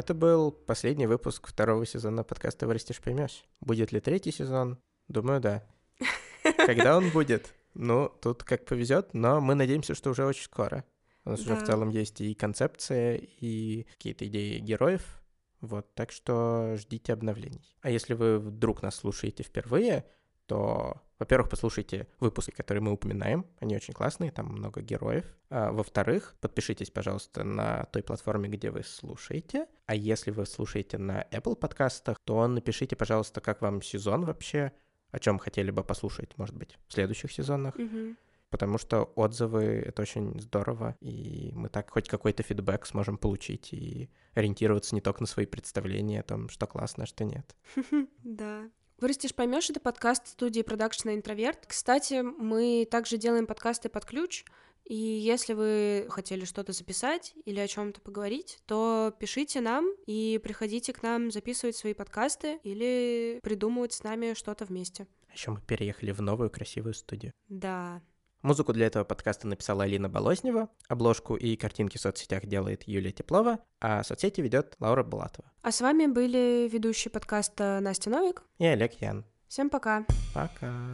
Это 0.02 0.16
был 0.16 0.52
последний 0.52 1.06
выпуск 1.06 1.46
второго 1.46 1.86
сезона 1.86 2.24
подкаста 2.24 2.66
«Вырастешь, 2.66 3.00
поймешь». 3.00 3.46
Будет 3.60 3.92
ли 3.92 4.00
третий 4.00 4.32
сезон? 4.32 4.80
Думаю, 5.08 5.40
да. 5.40 5.64
Когда 6.66 6.98
он 6.98 7.12
будет? 7.12 7.54
Ну, 7.76 8.10
тут 8.20 8.44
как 8.44 8.66
повезет, 8.66 9.14
но 9.14 9.40
мы 9.40 9.54
надеемся, 9.54 9.94
что 9.94 10.10
уже 10.10 10.26
очень 10.26 10.46
скоро. 10.46 10.86
У 11.24 11.30
нас 11.30 11.44
да. 11.44 11.54
уже 11.54 11.64
в 11.64 11.68
целом 11.68 11.90
есть 11.90 12.20
и 12.20 12.34
концепция, 12.34 13.18
и 13.18 13.84
какие-то 13.84 14.26
идеи 14.26 14.58
героев. 14.58 15.22
Вот, 15.60 15.94
так 15.94 16.12
что 16.12 16.78
ждите 16.78 17.14
обновлений. 17.14 17.78
А 17.82 17.92
если 17.92 18.16
вы 18.16 18.40
вдруг 18.40 18.82
нас 18.82 18.96
слушаете 18.96 19.44
впервые, 19.44 20.08
то, 20.48 21.02
во-первых, 21.20 21.50
послушайте 21.50 22.08
выпуски, 22.20 22.52
которые 22.52 22.82
мы 22.82 22.92
упоминаем, 22.92 23.46
они 23.60 23.76
очень 23.76 23.94
классные, 23.94 24.32
там 24.32 24.48
много 24.48 24.82
героев. 24.82 25.26
А, 25.50 25.72
во-вторых, 25.72 26.36
подпишитесь, 26.42 26.90
пожалуйста, 26.90 27.44
на 27.44 27.86
той 27.86 28.04
платформе, 28.04 28.50
где 28.50 28.72
вы 28.72 28.84
слушаете. 28.84 29.68
А 29.92 29.94
если 29.94 30.32
вы 30.32 30.46
слушаете 30.46 30.98
на 30.98 31.24
Apple 31.34 31.58
подкастах, 31.58 32.18
то 32.24 32.48
напишите, 32.48 32.96
пожалуйста, 32.96 33.42
как 33.42 33.62
вам 33.62 33.82
сезон 33.82 34.24
вообще, 34.24 34.72
о 35.12 35.20
чем 35.20 35.38
хотели 35.38 35.70
бы 35.70 35.84
послушать, 35.84 36.38
может 36.38 36.56
быть, 36.56 36.78
в 36.88 36.94
следующих 36.94 37.30
сезонах. 37.30 37.76
Mm-hmm. 37.78 38.16
Потому 38.52 38.78
что 38.78 39.12
отзывы— 39.16 39.64
это 39.86 40.02
очень 40.02 40.40
здорово, 40.40 40.96
и 41.02 41.52
мы 41.56 41.68
так 41.68 41.90
хоть 41.90 42.08
какой-то 42.08 42.42
фидбэк 42.42 42.86
сможем 42.86 43.18
получить 43.18 43.74
и 43.74 44.10
ориентироваться 44.34 44.96
не 44.96 45.02
только 45.02 45.24
на 45.24 45.28
свои 45.28 45.46
представления 45.46 46.22
о 46.22 46.24
том, 46.24 46.48
что 46.48 46.68
классно, 46.68 47.04
а 47.04 47.08
что 47.08 47.26
нет. 47.26 47.54
Да. 48.24 48.70
Вырастешь, 48.98 49.36
поймешь, 49.36 49.70
это 49.70 49.82
подкаст 49.82 50.28
студии 50.28 50.62
продакшена 50.62 51.16
Интроверт. 51.16 51.66
Кстати, 51.68 52.22
мы 52.22 52.88
также 52.90 53.18
делаем 53.18 53.46
подкасты 53.46 53.90
под 53.90 54.06
ключ. 54.06 54.46
И 54.86 54.96
если 54.96 55.54
вы 55.54 56.08
хотели 56.10 56.46
что-то 56.46 56.74
записать 56.74 57.34
или 57.46 57.60
о 57.60 57.68
чем-то 57.68 58.02
поговорить, 58.02 58.60
то 58.66 59.14
пишите 59.20 59.62
нам 59.62 59.88
и 60.06 60.40
приходите 60.44 60.94
к 60.94 61.02
нам 61.04 61.32
записывать 61.32 61.76
свои 61.76 61.94
подкасты 61.94 62.60
или 62.64 63.40
придумывать 63.42 63.94
с 63.94 64.04
нами 64.04 64.34
что-то 64.34 64.66
вместе. 64.66 65.08
А 65.30 65.34
Еще 65.34 65.52
мы 65.52 65.62
переехали 65.62 66.12
в 66.12 66.22
новую 66.22 66.50
красивую 66.50 66.94
студию. 66.94 67.32
Да. 67.48 68.02
Музыку 68.42 68.74
для 68.74 68.88
этого 68.88 69.04
подкаста 69.04 69.48
написала 69.48 69.84
Алина 69.84 70.10
Болознева, 70.10 70.70
обложку 70.88 71.36
и 71.36 71.56
картинки 71.56 71.98
в 71.98 72.02
соцсетях 72.02 72.48
делает 72.48 72.88
Юлия 72.88 73.12
Теплова, 73.12 73.60
а 73.80 74.04
соцсети 74.04 74.42
ведет 74.42 74.76
Лаура 74.80 75.04
Булатова. 75.04 75.52
А 75.62 75.72
с 75.72 75.80
вами 75.80 76.08
были 76.08 76.68
ведущие 76.72 77.12
подкаста 77.12 77.80
Настя 77.82 78.10
Новик 78.10 78.44
и 78.58 78.66
Олег 78.66 79.00
Ян. 79.00 79.26
Всем 79.48 79.70
пока. 79.70 80.06
Пока. 80.34 80.92